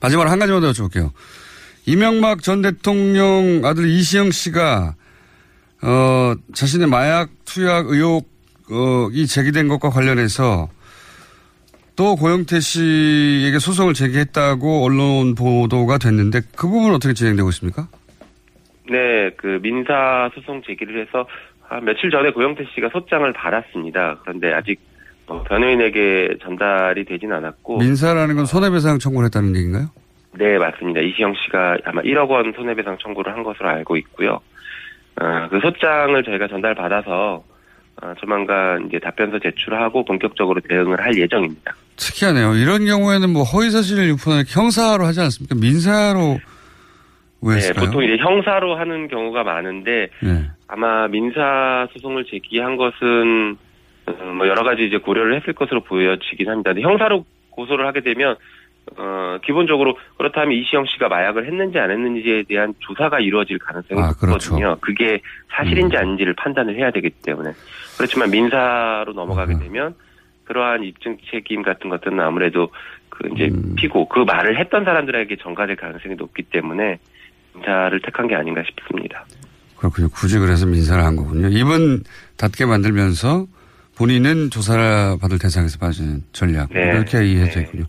마지막으로 0.01 0.32
한 0.32 0.39
가지만 0.39 0.62
더 0.62 0.72
여쭤볼게요. 0.72 1.12
이명박 1.86 2.41
전 2.41 2.62
대통령 2.64 3.62
아들 3.64 3.88
이시영 3.88 4.32
씨가 4.32 4.95
어, 5.84 6.34
자신의 6.55 6.88
마약 6.88 7.30
투약 7.45 7.86
의혹이 7.88 9.28
제기된 9.28 9.68
것과 9.68 9.91
관련해서 9.91 10.70
또 11.95 12.16
고영태 12.16 12.60
씨에게 12.60 13.60
소송을 13.60 13.93
제기했다고 13.93 14.84
언론 14.86 15.36
보도가 15.36 15.97
됐는데 15.99 16.41
그 16.55 16.68
부분은 16.68 16.95
어떻게 16.95 17.14
진행되고 17.14 17.47
있습니까? 17.49 17.88
네, 18.89 19.30
그 19.38 19.60
민사 19.62 20.30
소송 20.36 20.62
제기를 20.66 21.05
해서 21.05 21.28
한 21.70 21.84
며칠 21.86 22.09
전에 22.09 22.32
고영태 22.32 22.65
씨가 22.74 22.89
소장을 22.89 23.32
받았습니다. 23.34 24.20
그런데 24.22 24.53
아직 24.53 24.80
어, 25.28 25.43
변호인에게 25.43 26.38
전달이 26.41 27.05
되진 27.05 27.34
않았고 27.34 27.78
민사라는 27.80 28.36
건 28.36 28.45
손해배상 28.45 28.99
청구를 28.99 29.26
했다는 29.26 29.55
얘기인가요? 29.55 29.88
네, 30.34 30.57
맞습니다. 30.57 31.01
이시영 31.01 31.34
씨가 31.45 31.78
아마 31.86 32.01
1억 32.01 32.30
원 32.30 32.53
손해배상 32.55 32.97
청구를 33.01 33.34
한 33.34 33.43
것으로 33.43 33.68
알고 33.70 33.97
있고요. 33.97 34.39
어, 35.20 35.47
그 35.49 35.59
소장을 35.59 36.24
저희가 36.24 36.47
전달받아서 36.47 37.43
어, 38.01 38.13
조만간 38.20 38.86
이제 38.88 38.99
답변서 38.99 39.39
제출하고 39.39 40.05
본격적으로 40.05 40.61
대응을 40.61 41.01
할 41.01 41.18
예정입니다. 41.18 41.76
특이하네요. 41.95 42.55
이런 42.55 42.86
경우에는 42.86 43.32
뭐 43.32 43.43
허위사실을 43.43 44.07
유포하는 44.09 44.45
형사로 44.47 45.05
하지 45.05 45.20
않습니까? 45.22 45.55
민사로 45.55 46.30
왜 46.30 46.39
네? 47.41 47.73
보통 47.73 48.03
이제 48.03 48.17
형사로 48.17 48.75
하는 48.75 49.07
경우가 49.07 49.43
많은데 49.43 50.09
네. 50.21 50.49
아마 50.67 51.07
민사 51.07 51.88
소송을 51.93 52.25
제기한 52.25 52.77
것은 52.77 53.57
어, 54.07 54.33
뭐 54.33 54.47
여러 54.47 54.63
가지 54.63 54.85
이제 54.85 54.97
고려를 54.97 55.39
했을 55.39 55.53
것으로 55.53 55.81
보여지긴 55.81 56.49
합니다. 56.49 56.73
근데 56.73 56.81
형사로 56.81 57.25
고소를 57.51 57.85
하게 57.85 58.01
되면 58.01 58.35
어 58.95 59.38
기본적으로 59.43 59.97
그렇다면 60.17 60.53
이시영 60.57 60.85
씨가 60.85 61.09
마약을 61.09 61.45
했는지 61.45 61.77
안 61.77 61.91
했는지에 61.91 62.43
대한 62.43 62.73
조사가 62.79 63.19
이루어질 63.19 63.59
가능성이 63.59 63.99
아, 63.99 64.13
그렇죠. 64.13 64.53
높거든요. 64.53 64.77
그게 64.79 65.19
사실인지 65.49 65.97
아닌지를 65.97 66.33
판단을 66.35 66.77
해야 66.77 66.89
되기 66.91 67.09
때문에 67.09 67.51
그렇지만 67.97 68.31
민사로 68.31 69.11
넘어가게 69.11 69.55
음. 69.55 69.59
되면 69.59 69.95
그러한 70.45 70.85
입증 70.85 71.17
책임 71.29 71.63
같은 71.63 71.89
것들은 71.89 72.17
아무래도 72.21 72.69
그 73.09 73.27
이제 73.33 73.49
음. 73.53 73.75
피고 73.75 74.07
그 74.07 74.19
말을 74.19 74.57
했던 74.57 74.85
사람들에게 74.85 75.35
전가될 75.38 75.75
가능성이 75.75 76.15
높기 76.15 76.43
때문에 76.43 76.99
민사를 77.58 77.99
택한 78.03 78.28
게 78.28 78.36
아닌가 78.36 78.62
싶습니다. 78.68 79.26
그렇군요. 79.78 80.10
굳이 80.10 80.39
그래서 80.39 80.66
민사를 80.66 81.03
한 81.03 81.16
거군요. 81.16 81.49
입은 81.49 82.03
닫게 82.38 82.66
만들면서 82.66 83.45
본인은 83.95 84.51
조사받을 84.51 85.39
대상에서 85.39 85.80
빠지는 85.80 86.24
전략. 86.32 86.70
네. 86.72 86.82
이렇게 86.82 87.26
이해되어 87.26 87.64
있군요. 87.64 87.86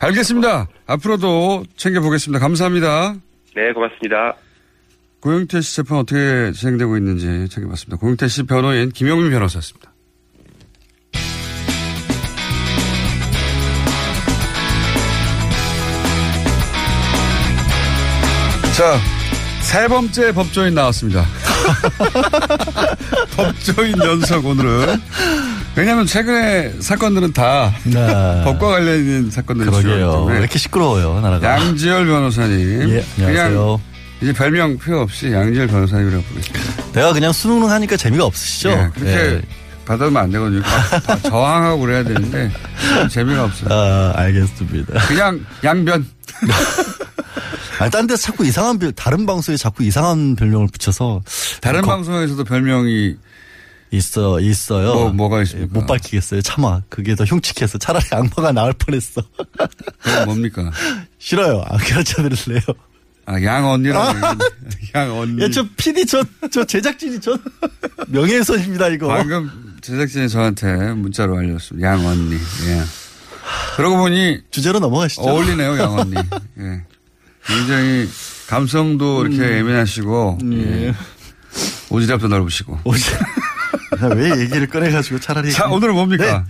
알겠습니다. 0.00 0.68
앞으로도 0.86 1.64
챙겨보겠습니다. 1.76 2.38
감사합니다. 2.40 3.14
네, 3.54 3.72
고맙습니다. 3.72 4.36
고영태 5.20 5.60
씨 5.62 5.76
재판 5.76 5.98
어떻게 5.98 6.52
진행되고 6.52 6.96
있는지 6.98 7.48
챙겨봤습니다. 7.48 7.96
고영태 7.96 8.28
씨 8.28 8.42
변호인 8.44 8.90
김영민 8.90 9.30
변호사였습니다. 9.30 9.92
자, 18.76 18.98
세 19.62 19.88
번째 19.88 20.32
법조인 20.32 20.74
나왔습니다. 20.74 21.24
법조인 23.36 23.94
연석 24.04 24.44
오늘은. 24.44 25.00
왜냐하면 25.76 26.06
최근에 26.06 26.74
사건들은 26.80 27.32
다 27.32 27.72
법과 28.44 28.68
관련 28.68 28.96
있는 28.96 29.30
사건들이 29.30 29.70
네. 29.70 29.80
주요 29.82 30.24
왜 30.24 30.38
이렇게 30.38 30.58
시끄러워요, 30.58 31.20
나라가. 31.20 31.50
양지열 31.56 32.06
변호사님. 32.06 32.88
예, 32.90 33.04
안녕하세요. 33.24 33.80
이제 34.22 34.32
별명 34.32 34.78
필요 34.78 35.00
없이 35.02 35.30
양지열 35.32 35.66
변호사님이라고 35.68 36.22
부르겠습니다. 36.24 36.92
내가 36.92 37.12
그냥 37.12 37.32
수능 37.32 37.68
하니까 37.70 37.96
재미가 37.96 38.24
없으시죠? 38.24 38.70
예, 38.70 38.90
그렇게 38.94 39.12
예. 39.12 39.42
받아두면 39.84 40.22
안 40.22 40.30
되거든요. 40.32 40.62
다- 40.62 40.98
다 41.00 41.18
저항하고 41.28 41.80
그래야 41.80 42.02
되는데 42.02 42.50
재미가 43.10 43.44
없어요. 43.44 43.68
아, 43.70 44.12
알겠습니다. 44.16 44.98
그냥 45.06 45.44
양변. 45.62 46.06
아니, 47.78 47.90
딴 47.90 48.06
데서 48.06 48.22
자꾸 48.22 48.44
이상한 48.46 48.78
별, 48.78 48.92
다른 48.92 49.26
방송에 49.26 49.56
자꾸 49.56 49.82
이상한 49.84 50.34
별명을 50.36 50.68
붙여서. 50.68 51.22
다른 51.60 51.82
거- 51.82 51.88
방송에서도 51.88 52.42
별명이 52.44 53.16
있어, 53.90 54.40
있어요. 54.40 54.94
뭐, 54.94 55.12
뭐가 55.12 55.42
있습니까? 55.42 55.72
못 55.78 55.86
밝히겠어요. 55.86 56.40
차마. 56.42 56.80
그게 56.88 57.14
더 57.14 57.24
흉측해서 57.24 57.78
차라리 57.78 58.04
악마가 58.10 58.52
나을 58.52 58.72
뻔했어. 58.72 59.22
그건 60.02 60.24
뭡니까? 60.24 60.70
싫어요. 61.18 61.62
안 61.66 61.78
가르쳐 61.78 62.22
드릴래요. 62.22 62.62
아, 63.26 63.42
양 63.42 63.66
언니라고. 63.68 64.18
양 64.94 65.18
언니. 65.18 65.42
예, 65.42 65.50
저 65.50 65.66
PD, 65.76 66.06
저, 66.06 66.22
저 66.50 66.64
제작진이 66.64 67.20
저 67.20 67.36
명예훼손입니다, 68.08 68.88
이거. 68.88 69.08
방금 69.08 69.50
제작진이 69.82 70.28
저한테 70.28 70.92
문자로 70.94 71.36
알렸습니다. 71.36 71.88
양 71.88 72.06
언니. 72.06 72.34
예. 72.34 72.82
그러고 73.76 73.98
보니 73.98 74.40
주제로 74.50 74.78
넘어가시죠. 74.78 75.22
어울리네요, 75.22 75.78
양 75.78 75.98
언니. 75.98 76.14
예. 76.58 76.82
굉장히 77.46 78.08
감성도 78.48 79.24
이렇게 79.24 79.38
음. 79.38 79.58
예민하시고 79.58 80.38
예. 80.52 80.94
오지랖도 81.88 82.28
넓으시고. 82.28 82.78
왜 84.14 84.40
얘기를 84.40 84.66
꺼내가지고 84.66 85.20
차라리. 85.20 85.52
자, 85.52 85.68
오늘은 85.68 85.94
뭡니까? 85.94 86.24
네. 86.24 86.44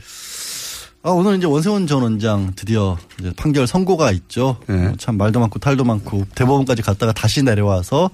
아, 1.03 1.11
오늘 1.11 1.37
이제 1.37 1.47
원세훈 1.47 1.87
전 1.87 2.03
원장 2.03 2.53
드디어 2.57 2.99
판결 3.37 3.67
선고가 3.69 4.11
있죠. 4.13 4.59
네. 4.67 4.87
어, 4.87 4.95
참 4.99 5.17
말도 5.17 5.39
많고 5.39 5.61
탈도 5.61 5.85
많고 5.85 6.27
대법원까지 6.35 6.83
갔다가 6.83 7.13
다시 7.13 7.45
내려와서 7.45 8.11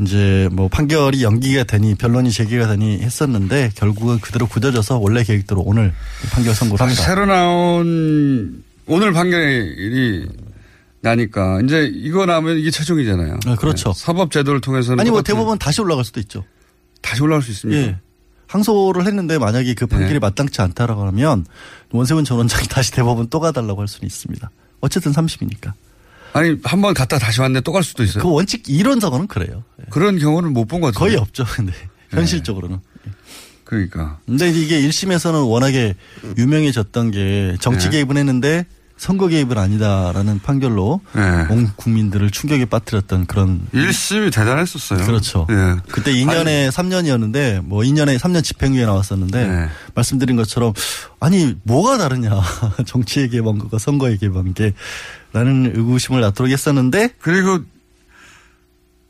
이제 0.00 0.48
뭐 0.52 0.68
판결이 0.68 1.22
연기가 1.22 1.64
되니 1.64 1.94
변론이 1.94 2.30
제기가 2.30 2.66
되니 2.68 3.00
했었는데 3.00 3.72
결국은 3.74 4.18
그대로 4.20 4.46
굳어져서 4.46 4.98
원래 4.98 5.22
계획대로 5.24 5.62
오늘 5.62 5.92
판결 6.32 6.54
선고를 6.54 6.80
합니다. 6.80 7.02
새로 7.02 7.26
나온 7.26 8.62
오늘 8.86 9.12
판결이 9.12 10.26
나니까 11.00 11.60
이제 11.62 11.90
이거 11.94 12.26
나면 12.26 12.58
이게 12.58 12.70
최종이잖아요. 12.70 13.38
아, 13.46 13.56
그렇죠. 13.56 13.92
네. 13.92 14.04
사법 14.04 14.30
제도를 14.30 14.60
통해서는 14.60 15.00
아니 15.00 15.10
뭐 15.10 15.22
대법원 15.22 15.58
다시 15.58 15.80
올라갈 15.80 16.04
수도 16.04 16.20
있죠. 16.20 16.44
다시 17.00 17.22
올라갈 17.22 17.42
수 17.42 17.50
있습니까? 17.52 17.80
예. 17.80 17.96
항소를 18.48 19.06
했는데 19.06 19.38
만약에 19.38 19.74
그 19.74 19.86
판결이 19.86 20.14
네. 20.14 20.18
마땅치 20.18 20.60
않다라고 20.62 21.06
하면 21.08 21.44
원세훈 21.90 22.24
전 22.24 22.38
원장이 22.38 22.66
다시 22.68 22.92
대법원 22.92 23.28
또 23.28 23.40
가달라고 23.40 23.80
할 23.80 23.88
수는 23.88 24.06
있습니다. 24.06 24.50
어쨌든 24.80 25.12
30이니까. 25.12 25.72
아니 26.32 26.56
한 26.64 26.80
번 26.80 26.94
갔다 26.94 27.18
다시 27.18 27.40
왔는데 27.40 27.62
또 27.62 27.72
갈 27.72 27.82
수도 27.82 28.02
있어요. 28.02 28.22
그 28.22 28.30
원칙 28.30 28.68
이론적으로는 28.68 29.26
그래요. 29.28 29.64
그런 29.90 30.18
경우는 30.18 30.52
못 30.52 30.66
본 30.66 30.80
것 30.80 30.88
같아요. 30.88 30.98
거의 31.08 31.16
없죠. 31.16 31.44
근데 31.56 31.72
현실적으로는. 32.10 32.78
그러니까. 33.64 34.18
근데 34.26 34.48
이게 34.50 34.80
1심에서는 34.80 35.48
워낙에 35.50 35.94
유명해졌던 36.38 37.10
게 37.10 37.56
정치 37.60 37.86
네. 37.86 37.98
개입은 37.98 38.16
했는데 38.16 38.64
선거 38.98 39.28
개입은 39.28 39.56
아니다라는 39.56 40.40
판결로 40.40 41.00
네. 41.14 41.22
온 41.50 41.70
국민들을 41.76 42.30
충격에 42.30 42.64
빠뜨렸던 42.64 43.26
그런 43.26 43.60
1심이 43.72 44.32
대단했었어요. 44.32 45.06
그렇죠. 45.06 45.46
예. 45.50 45.76
그때 45.90 46.12
2년에 46.12 46.70
3년이었는데 46.70 47.64
뭐 47.64 47.82
2년에 47.82 48.18
3년 48.18 48.42
집행유예 48.42 48.84
나왔었는데 48.84 49.46
네. 49.46 49.68
말씀드린 49.94 50.36
것처럼 50.36 50.72
아니 51.20 51.54
뭐가 51.62 51.96
다르냐 51.96 52.42
정치의 52.86 53.30
개방과 53.30 53.78
선거의 53.78 54.18
개방게 54.18 54.74
라는 55.32 55.72
의구심을 55.74 56.20
낳도록 56.20 56.50
했었는데 56.50 57.10
그리고 57.20 57.60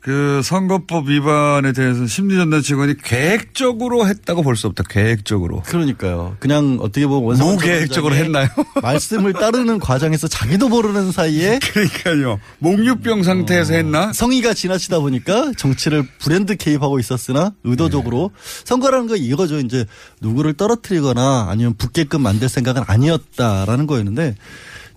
그 0.01 0.39
선거법 0.43 1.09
위반에 1.09 1.73
대해서 1.73 2.07
심리전단 2.07 2.61
직원이 2.61 2.95
계획적으로 3.03 4.07
했다고 4.07 4.43
볼 4.43 4.55
수 4.55 4.67
없다. 4.67 4.83
계획적으로. 4.89 5.61
그러니까요. 5.63 6.37
그냥 6.39 6.77
어떻게 6.81 7.05
보면 7.05 7.23
원성훈 7.25 7.55
무계획적으로 7.55 8.15
전 8.15 8.23
했나요? 8.25 8.47
말씀을 8.81 9.33
따르는 9.33 9.79
과정에서 9.79 10.27
자기도 10.27 10.69
모르는 10.69 11.11
사이에 11.11 11.59
그러니까요. 11.73 12.39
목류병 12.59 13.23
상태에서 13.23 13.73
했나? 13.73 14.13
성의가 14.13 14.53
지나치다 14.53 14.99
보니까 14.99 15.51
정치를 15.57 16.03
불현듯 16.19 16.57
개입하고 16.59 16.97
있었으나 16.99 17.51
의도적으로 17.63 18.31
네. 18.33 18.63
선거라는 18.65 19.07
거 19.07 19.15
이거죠. 19.17 19.59
이제 19.59 19.85
누구를 20.21 20.53
떨어뜨리거나 20.53 21.47
아니면 21.49 21.75
붙게끔 21.77 22.21
만들 22.21 22.47
생각은 22.49 22.83
아니었다라는 22.87 23.85
거였는데 23.87 24.35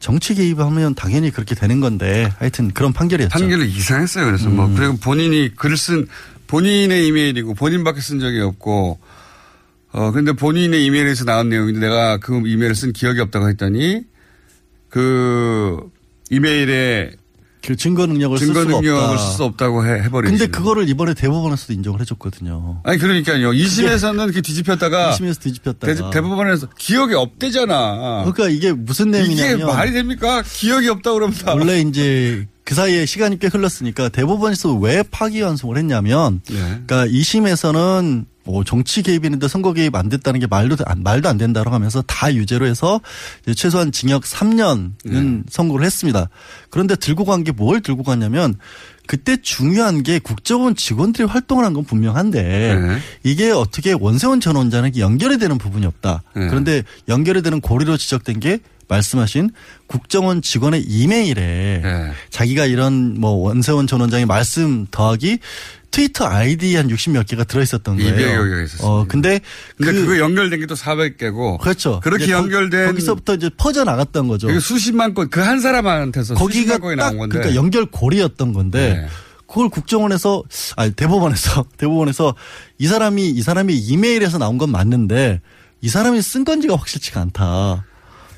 정치 0.03 0.35
개입하면 0.35 0.97
당연히 0.97 1.31
그렇게 1.31 1.55
되는 1.55 1.79
건데 1.79 2.29
하여튼 2.39 2.73
그런 2.73 2.93
판결이었죠. 2.93 3.39
판결이 3.39 3.71
이상했어요. 3.71 4.27
그래서 4.27 4.49
뭐 4.49 4.67
음. 4.67 4.75
그리고 4.75 4.97
본인이 4.97 5.55
글을 5.55 5.77
쓴 5.77 6.09
본인의 6.49 7.07
이메일이고 7.07 7.55
본인밖에 7.55 8.01
쓴 8.01 8.19
적이 8.19 8.41
없고 8.41 8.99
어 9.93 10.11
근데 10.11 10.33
본인의 10.33 10.85
이메일에서 10.85 11.25
나온 11.25 11.49
내용인데 11.51 11.79
내가 11.79 12.19
그 12.19 12.37
이메일을 12.37 12.75
쓴 12.75 12.93
기억이 12.93 13.21
없다고 13.21 13.49
했더니 13.49 14.03
그 14.89 15.89
이메일에 16.31 17.13
그 17.65 17.77
증거 17.77 18.07
능력을 18.07 18.37
쓸 18.39 18.49
증거 18.49 18.61
수가 18.63 18.73
능력을 18.75 19.01
없다. 19.03 19.19
쓸수 19.19 19.45
없다고 19.45 19.87
해, 19.87 20.03
해버리지. 20.03 20.37
근데 20.37 20.51
그거를 20.51 20.89
이번에 20.89 21.15
대법원에서도 21.15 21.73
인정을 21.75 22.01
해줬거든요. 22.01 22.81
아니 22.83 22.99
그러니까요. 22.99 23.53
2심에서는 23.53 24.25
이렇게 24.25 24.41
뒤집혔다가 24.41 25.13
2심에서 25.13 25.41
뒤집혔다가 25.41 26.11
대, 26.11 26.21
법원에서 26.21 26.69
기억이 26.77 27.15
없대잖아. 27.15 28.25
그러니까 28.25 28.49
이게 28.49 28.73
무슨 28.73 29.11
내용이냐면 29.13 29.55
이게 29.57 29.65
말이 29.65 29.93
됩니까? 29.93 30.43
기억이 30.45 30.89
없다고 30.89 31.15
그러면 31.15 31.37
다. 31.37 31.55
원래 31.55 31.81
이제 31.87 32.47
그 32.65 32.75
사이에 32.75 33.07
시간이 33.07 33.39
꽤 33.39 33.47
흘렀으니까 33.47 34.09
대법원에서 34.09 34.75
왜 34.75 35.03
파기환송을 35.09 35.77
했냐면 35.77 36.41
네. 36.49 36.57
그러니까 36.87 37.07
2심에서는 37.07 38.27
뭐 38.45 38.65
정치 38.65 39.03
개입이는데 39.03 39.47
선거 39.49 39.73
개입 39.73 39.95
안 39.95 40.09
됐다는 40.09 40.41
게 40.41 40.47
말도 40.47 40.77
안, 40.87 41.03
말도 41.03 41.29
안 41.29 41.39
된다고 41.39 41.71
하면서 41.71 42.03
다 42.03 42.35
유죄로 42.35 42.67
해서 42.67 43.01
최소한 43.57 43.93
징역 43.93 44.23
3년은 44.25 44.91
네. 45.05 45.43
선고를 45.49 45.85
했습니다. 45.87 46.29
그런데 46.71 46.97
들고 46.97 47.25
간 47.25 47.45
게 47.45 47.53
뭘 47.53 47.81
들고 47.81 48.03
갔냐면 48.03 48.57
그때 49.07 49.37
중요한 49.41 50.03
게 50.03 50.19
국정원 50.19 50.75
직원들이 50.77 51.27
활동을 51.27 51.65
한 51.65 51.73
건 51.75 51.85
분명한데 51.85 52.43
네. 52.43 52.99
이게 53.25 53.51
어떻게 53.51 53.93
원세훈 53.93 54.41
전 54.41 54.57
원장에게 54.57 55.01
연결이 55.01 55.39
되는 55.39 55.59
부분이 55.59 55.87
없다. 55.87 56.23
네. 56.37 56.49
그런데 56.49 56.83
연결이 57.09 57.43
되는 57.43 57.61
고리로 57.61 57.97
지적된 57.97 58.41
게 58.41 58.59
말씀하신 58.89 59.51
국정원 59.87 60.43
직원의 60.43 60.83
이메일에 60.83 61.81
네. 61.83 62.13
자기가 62.31 62.67
이런 62.67 63.19
뭐 63.19 63.31
원세훈 63.33 63.87
전 63.87 64.01
원장의 64.01 64.27
말씀 64.27 64.87
더하기 64.91 65.39
트위터 65.93 66.27
아이디 66.27 66.75
한 66.75 66.89
60몇 66.89 67.27
개가 67.29 67.45
들어있었던 67.45 67.97
거예요. 67.97 68.15
200여 68.17 68.51
개가 68.51 68.63
있었어요. 68.65 68.89
어, 68.91 69.05
근데 69.07 69.41
근데 69.77 69.93
그- 69.93 70.01
그, 70.01 70.07
거 70.07 70.19
연결된 70.19 70.59
게 70.59 70.67
또 70.67 70.75
400개고. 70.75 71.59
그렇죠. 71.61 72.01
그렇게 72.03 72.31
연결된 72.33 72.87
거기서부터 72.87 73.35
이제 73.35 73.51
퍼져 73.57 73.85
나갔던 73.85 74.27
거죠. 74.27 74.49
수십만 74.59 75.15
건, 75.15 75.29
그 75.31 75.41
한 75.41 75.61
사람한테서 75.61 76.35
거기가 76.35 76.53
수십만 76.75 76.81
건이 76.81 76.97
딱 76.97 77.05
나온 77.05 77.19
건데. 77.19 77.39
그러니까 77.39 77.55
연결 77.57 77.87
고리였던 77.87 78.53
건데 78.53 78.95
네. 79.03 79.07
그걸 79.47 79.69
국정원에서 79.69 80.43
아니 80.77 80.93
대법원에서 80.93 81.67
대법원에서 81.77 82.35
이 82.79 82.87
사람이 82.87 83.29
이 83.29 83.43
사람이 83.43 83.77
이메일에서 83.77 84.39
나온 84.39 84.57
건 84.59 84.71
맞는데 84.71 85.41
이 85.83 85.89
사람이 85.89 86.23
쓴 86.23 86.45
건지가 86.45 86.75
확실치가 86.77 87.21
않다. 87.21 87.85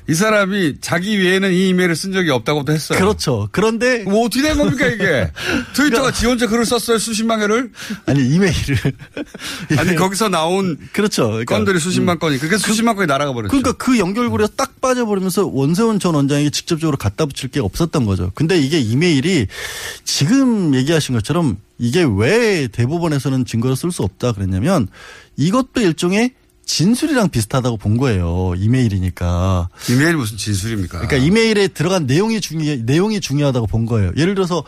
이 0.07 0.13
사람이 0.13 0.75
자기 0.81 1.17
외에는 1.17 1.51
이 1.51 1.69
이메일을 1.69 1.95
쓴 1.95 2.13
적이 2.13 2.29
없다고도 2.31 2.71
했어요. 2.71 2.99
그렇죠. 2.99 3.49
그런데 3.51 4.03
뭐 4.03 4.25
어떻게 4.25 4.43
된 4.43 4.57
겁니까 4.57 4.85
이게? 4.85 5.31
트위터가 5.73 6.11
지 6.11 6.27
혼자 6.27 6.47
글을 6.47 6.65
썼어요 6.65 6.99
수십만 6.99 7.39
개를? 7.39 7.71
아니 8.05 8.19
이메일을 8.27 8.77
아니 9.77 9.95
거기서 9.95 10.29
나온 10.29 10.77
그렇죠. 10.91 11.27
그러니까 11.27 11.55
건들이 11.55 11.79
수십만 11.79 12.19
건이 12.19 12.37
그게 12.37 12.57
수십만 12.57 12.95
건이 12.95 13.07
날아가 13.07 13.33
버렸죠. 13.33 13.49
그러니까 13.49 13.71
그 13.73 13.97
연결고리가 13.97 14.49
딱 14.55 14.79
빠져버리면서 14.79 15.47
원세훈 15.47 15.99
전 15.99 16.13
원장에게 16.13 16.51
직접적으로 16.51 16.97
갖다 16.97 17.25
붙일 17.25 17.49
게 17.49 17.59
없었던 17.59 18.05
거죠. 18.05 18.31
근데 18.35 18.59
이게 18.59 18.79
이메일이 18.79 19.47
지금 20.03 20.75
얘기하신 20.75 21.15
것처럼 21.15 21.57
이게 21.79 22.05
왜 22.07 22.67
대법원에서는 22.67 23.45
증거를 23.45 23.75
쓸 23.75 23.91
수 23.91 24.03
없다 24.03 24.33
그랬냐면 24.33 24.87
이것도 25.35 25.81
일종의 25.81 26.31
진술이랑 26.65 27.29
비슷하다고 27.29 27.77
본 27.77 27.97
거예요. 27.97 28.53
이메일이니까. 28.57 29.69
이메일 29.89 30.17
무슨 30.17 30.37
진술입니까? 30.37 30.99
그러니까 30.99 31.17
이메일에 31.17 31.67
들어간 31.67 32.05
내용이 32.05 32.41
중요 32.41 32.75
내용이 32.83 33.21
중요하다고 33.21 33.67
본 33.67 33.85
거예요. 33.85 34.11
예를 34.17 34.35
들어서 34.35 34.63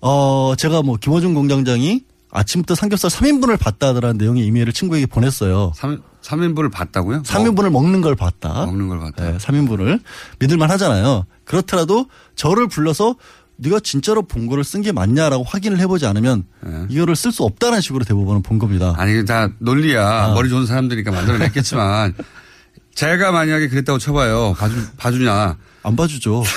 어 0.00 0.54
제가 0.56 0.82
뭐 0.82 0.96
김호중 0.96 1.34
공장장이 1.34 2.02
아침부터 2.30 2.74
삼겹살 2.74 3.10
3인분을 3.10 3.58
봤다 3.58 3.88
하더라는 3.88 4.18
내용의 4.18 4.44
이메일을 4.46 4.72
친구에게 4.72 5.06
보냈어요. 5.06 5.72
3, 5.76 6.02
3인분을 6.22 6.72
봤다고요? 6.72 7.22
3인분을 7.22 7.70
먹는 7.70 8.00
걸 8.00 8.16
봤다. 8.16 8.66
먹는 8.66 8.88
걸 8.88 8.98
봤다. 8.98 9.30
네, 9.30 9.38
3인분을 9.38 10.00
믿을 10.40 10.56
만 10.56 10.70
하잖아요. 10.72 11.26
그렇더라도 11.44 12.06
저를 12.34 12.66
불러서 12.66 13.14
네가 13.56 13.80
진짜로 13.80 14.22
본 14.22 14.46
거를 14.46 14.64
쓴 14.64 14.82
게 14.82 14.90
맞냐라고 14.92 15.44
확인을 15.44 15.78
해보지 15.80 16.06
않으면 16.06 16.44
이거를 16.88 17.14
쓸 17.16 17.30
수 17.32 17.44
없다는 17.44 17.80
식으로 17.80 18.04
대부분은 18.04 18.42
본 18.42 18.58
겁니다. 18.58 18.94
아니 18.96 19.24
다 19.24 19.48
논리야. 19.58 20.32
머리 20.34 20.48
좋은 20.48 20.66
사람들이니까 20.66 21.10
만들어냈겠지만 21.12 22.14
제가 22.94 23.32
만약에 23.32 23.68
그랬다고 23.68 23.98
쳐봐요. 23.98 24.54
봐주, 24.58 24.76
봐주냐. 24.96 25.56
안 25.82 25.96
봐주죠. 25.96 26.42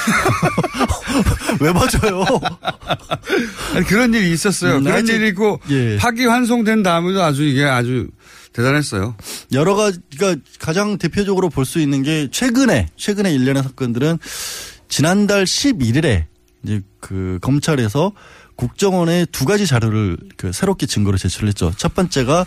왜 1.59 1.73
봐줘요? 1.73 2.23
아니, 3.75 3.85
그런 3.85 4.13
일이 4.13 4.31
있었어요. 4.31 4.77
음, 4.77 4.83
그런 4.83 4.97
아직- 4.99 5.13
일이 5.15 5.29
있고 5.29 5.59
예. 5.69 5.97
파기환송된 5.97 6.83
다음에도 6.83 7.23
아주 7.23 7.43
이게 7.43 7.63
아주 7.65 8.07
대단했어요. 8.53 9.15
여러 9.51 9.75
가지가 9.75 10.35
가장 10.59 10.97
대표적으로 10.97 11.49
볼 11.49 11.65
수 11.65 11.79
있는 11.79 12.01
게 12.03 12.27
최근에 12.31 12.87
최근에 12.95 13.33
일련의 13.33 13.63
사건들은 13.63 14.19
지난달 14.87 15.43
11일에 15.43 16.25
이제 16.67 16.81
그 16.99 17.39
검찰에서 17.41 18.11
국정원에 18.57 19.25
두 19.31 19.45
가지 19.45 19.65
자료를 19.65 20.17
그 20.35 20.51
새롭게 20.51 20.85
증거로 20.85 21.17
제출했죠. 21.17 21.71
첫 21.77 21.95
번째가 21.95 22.45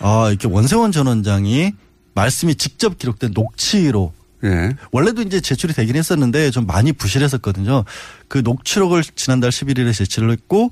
아 0.00 0.28
이렇게 0.28 0.46
원세원 0.48 0.92
전 0.92 1.06
원장이 1.06 1.72
말씀이 2.14 2.54
직접 2.56 2.98
기록된 2.98 3.30
녹취로 3.32 4.12
예. 4.44 4.76
원래도 4.92 5.22
이제 5.22 5.40
제출이 5.40 5.72
되긴 5.72 5.96
했었는데 5.96 6.50
좀 6.50 6.66
많이 6.66 6.92
부실했었거든요. 6.92 7.84
그 8.28 8.38
녹취록을 8.38 9.02
지난달 9.02 9.50
11일에 9.50 9.94
제출을 9.94 10.30
했고 10.30 10.70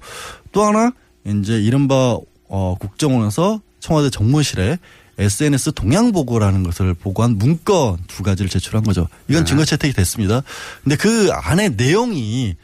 또 0.53 0.65
하나 0.65 0.93
이제 1.25 1.59
이른바 1.59 2.19
어 2.49 2.75
국정원에서 2.79 3.63
청와대 3.81 4.11
정무실에 4.11 4.79
SNS 5.19 5.73
동향 5.73 6.13
보고라는 6.13 6.63
것을 6.63 6.95
보고한 6.95 7.39
문건 7.39 7.99
두 8.09 8.23
가지를 8.23 8.51
제출한 8.51 8.83
거죠. 8.83 9.09
이건 9.29 9.45
네. 9.45 9.49
증거 9.49 9.65
채택이 9.65 9.95
됐습니다. 9.95 10.43
근데 10.83 10.97
그 10.97 11.31
안에 11.33 11.71
내용이 11.71 12.57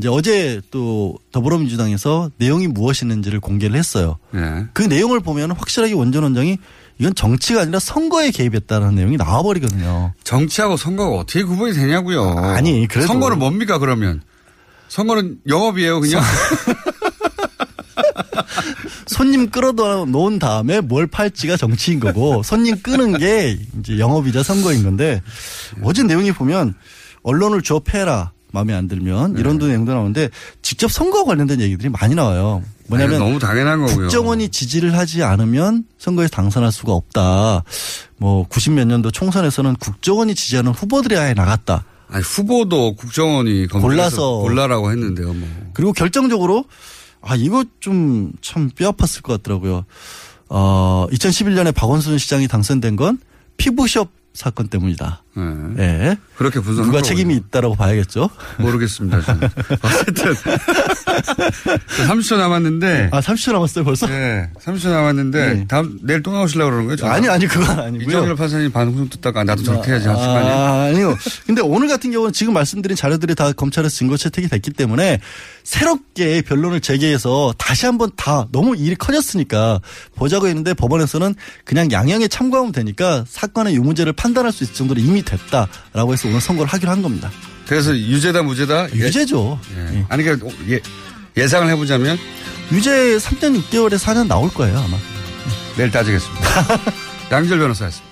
이제 0.00 0.08
어제 0.08 0.62
또 0.70 1.18
더불어민주당에서 1.30 2.30
내용이 2.38 2.68
무엇이었는지를 2.68 3.38
공개를 3.40 3.76
했어요. 3.76 4.16
예. 4.34 4.64
그 4.72 4.80
내용을 4.82 5.20
보면 5.20 5.50
확실하게 5.50 5.92
원전 5.92 6.22
원장이 6.22 6.56
이건 6.98 7.14
정치가 7.14 7.60
아니라 7.60 7.78
선거에 7.78 8.30
개입했다는 8.30 8.94
내용이 8.94 9.18
나와버리거든요. 9.18 10.14
정치하고 10.24 10.78
선거가 10.78 11.18
어떻게 11.18 11.42
구분이 11.42 11.74
되냐고요. 11.74 12.30
아니, 12.38 12.86
그래도- 12.88 13.06
선거는 13.08 13.38
뭡니까 13.38 13.78
그러면? 13.78 14.22
선거는 14.88 15.36
영업이에요 15.46 16.00
그냥. 16.00 16.22
손님 19.06 19.50
끌어다 19.50 20.06
놓은 20.06 20.38
다음에 20.38 20.80
뭘 20.80 21.06
팔지가 21.06 21.58
정치인 21.58 22.00
거고 22.00 22.42
손님 22.42 22.80
끄는 22.80 23.18
게 23.18 23.58
이제 23.78 23.98
영업이자 23.98 24.42
선거인 24.42 24.82
건데 24.82 25.20
어제 25.82 26.02
내용이 26.02 26.32
보면 26.32 26.74
언론을 27.22 27.60
줘 27.62 27.80
패라 27.84 28.32
마음에 28.52 28.74
안 28.74 28.88
들면 28.88 29.36
이런 29.38 29.58
네. 29.58 29.68
내용도 29.68 29.92
나오는데 29.92 30.30
직접 30.62 30.90
선거와 30.90 31.24
관련된 31.24 31.60
얘기들이 31.60 31.88
많이 31.88 32.14
나와요. 32.14 32.62
뭐냐면 32.88 33.16
아니, 33.16 33.24
너무 33.24 33.38
당연한 33.38 33.80
거고요. 33.80 33.96
국정원이 33.96 34.48
지지를 34.48 34.96
하지 34.96 35.22
않으면 35.22 35.84
선거에서 35.98 36.30
당선할 36.30 36.72
수가 36.72 36.92
없다. 36.92 37.62
뭐 38.16 38.46
90몇 38.48 38.86
년도 38.86 39.12
총선에서는 39.12 39.76
국정원이 39.76 40.34
지지하는 40.34 40.72
후보들이 40.72 41.16
아예 41.16 41.32
나갔다. 41.34 41.84
아니 42.08 42.22
후보도 42.24 42.96
국정원이 42.96 43.68
골라서 43.68 44.38
골라라고 44.38 44.90
했는데요. 44.90 45.32
뭐. 45.32 45.48
그리고 45.72 45.92
결정적으로 45.92 46.64
아 47.22 47.36
이거 47.36 47.64
좀 47.78 48.32
참 48.42 48.70
뼈 48.74 48.90
아팠을 48.92 49.22
것 49.22 49.34
같더라고요. 49.42 49.84
어 50.48 51.06
2011년에 51.12 51.72
박원순 51.72 52.18
시장이 52.18 52.48
당선된 52.48 52.96
건 52.96 53.18
피부숍 53.56 54.10
사건 54.32 54.66
때문이다. 54.68 55.22
네. 55.76 55.82
예. 56.10 56.16
그렇게 56.36 56.60
분석한 56.60 56.90
누가. 56.90 57.02
책임이 57.02 57.34
있다라고 57.36 57.74
봐야겠죠. 57.76 58.30
모르겠습니다. 58.58 59.20
저는. 59.22 59.48
어쨌든 59.82 60.34
30초 62.08 62.36
남았는데. 62.38 63.10
아 63.12 63.20
30초 63.20 63.52
남았어요 63.52 63.84
벌써? 63.84 64.06
네, 64.06 64.48
30초 64.62 64.88
남았는데 64.88 65.54
네. 65.54 65.64
다음 65.68 65.98
내일 66.02 66.22
또 66.22 66.32
나오시려고 66.32 66.70
그러는 66.70 66.96
거예요? 66.96 67.12
아니 67.12 67.28
아니 67.28 67.46
그건 67.46 67.78
아니고요. 67.78 68.08
이정열 68.08 68.36
판사님 68.36 68.72
방송 68.72 69.08
듣다가 69.08 69.44
나도 69.44 69.62
저렇게 69.62 69.90
해야지 69.90 70.06
거 70.06 70.12
아니에요? 70.12 70.54
아, 70.54 70.82
아니요. 70.84 71.16
근데 71.46 71.60
오늘 71.62 71.88
같은 71.88 72.10
경우는 72.10 72.32
지금 72.32 72.54
말씀드린 72.54 72.96
자료들이 72.96 73.34
다 73.34 73.52
검찰에서 73.52 73.94
증거 73.94 74.16
채택이 74.16 74.48
됐기 74.48 74.72
때문에 74.72 75.20
새롭게 75.64 76.42
변론을 76.42 76.80
제기해서 76.80 77.54
다시 77.58 77.86
한번 77.86 78.10
다 78.16 78.46
너무 78.52 78.76
일이 78.76 78.94
커졌으니까 78.96 79.80
보자고 80.16 80.46
했는데 80.48 80.74
법원에서는 80.74 81.34
그냥 81.64 81.90
양형에 81.92 82.28
참고하면 82.28 82.72
되니까 82.72 83.24
사건의 83.28 83.74
유무죄를 83.76 84.12
판단할 84.14 84.52
수 84.52 84.64
있을 84.64 84.74
정도로 84.74 85.00
이미 85.00 85.22
됐다라고 85.30 86.12
해서 86.12 86.28
오늘 86.28 86.40
선고를 86.40 86.70
하기로 86.72 86.90
한 86.90 87.02
겁니다. 87.02 87.30
그래서 87.66 87.96
유죄다 87.96 88.42
무죄다? 88.42 88.92
유죄죠. 88.92 89.60
예. 89.76 90.04
아니 90.08 90.24
그러니까 90.24 90.48
예, 90.68 90.80
예상을 91.36 91.68
해보자면 91.70 92.18
유죄 92.72 93.16
3년 93.18 93.62
6개월에 93.62 93.96
4년 93.98 94.26
나올 94.26 94.52
거예요 94.52 94.78
아마. 94.78 94.96
내일 95.76 95.90
따지겠습니다. 95.90 96.48
양절 97.30 97.58
변호사였습니다. 97.58 98.09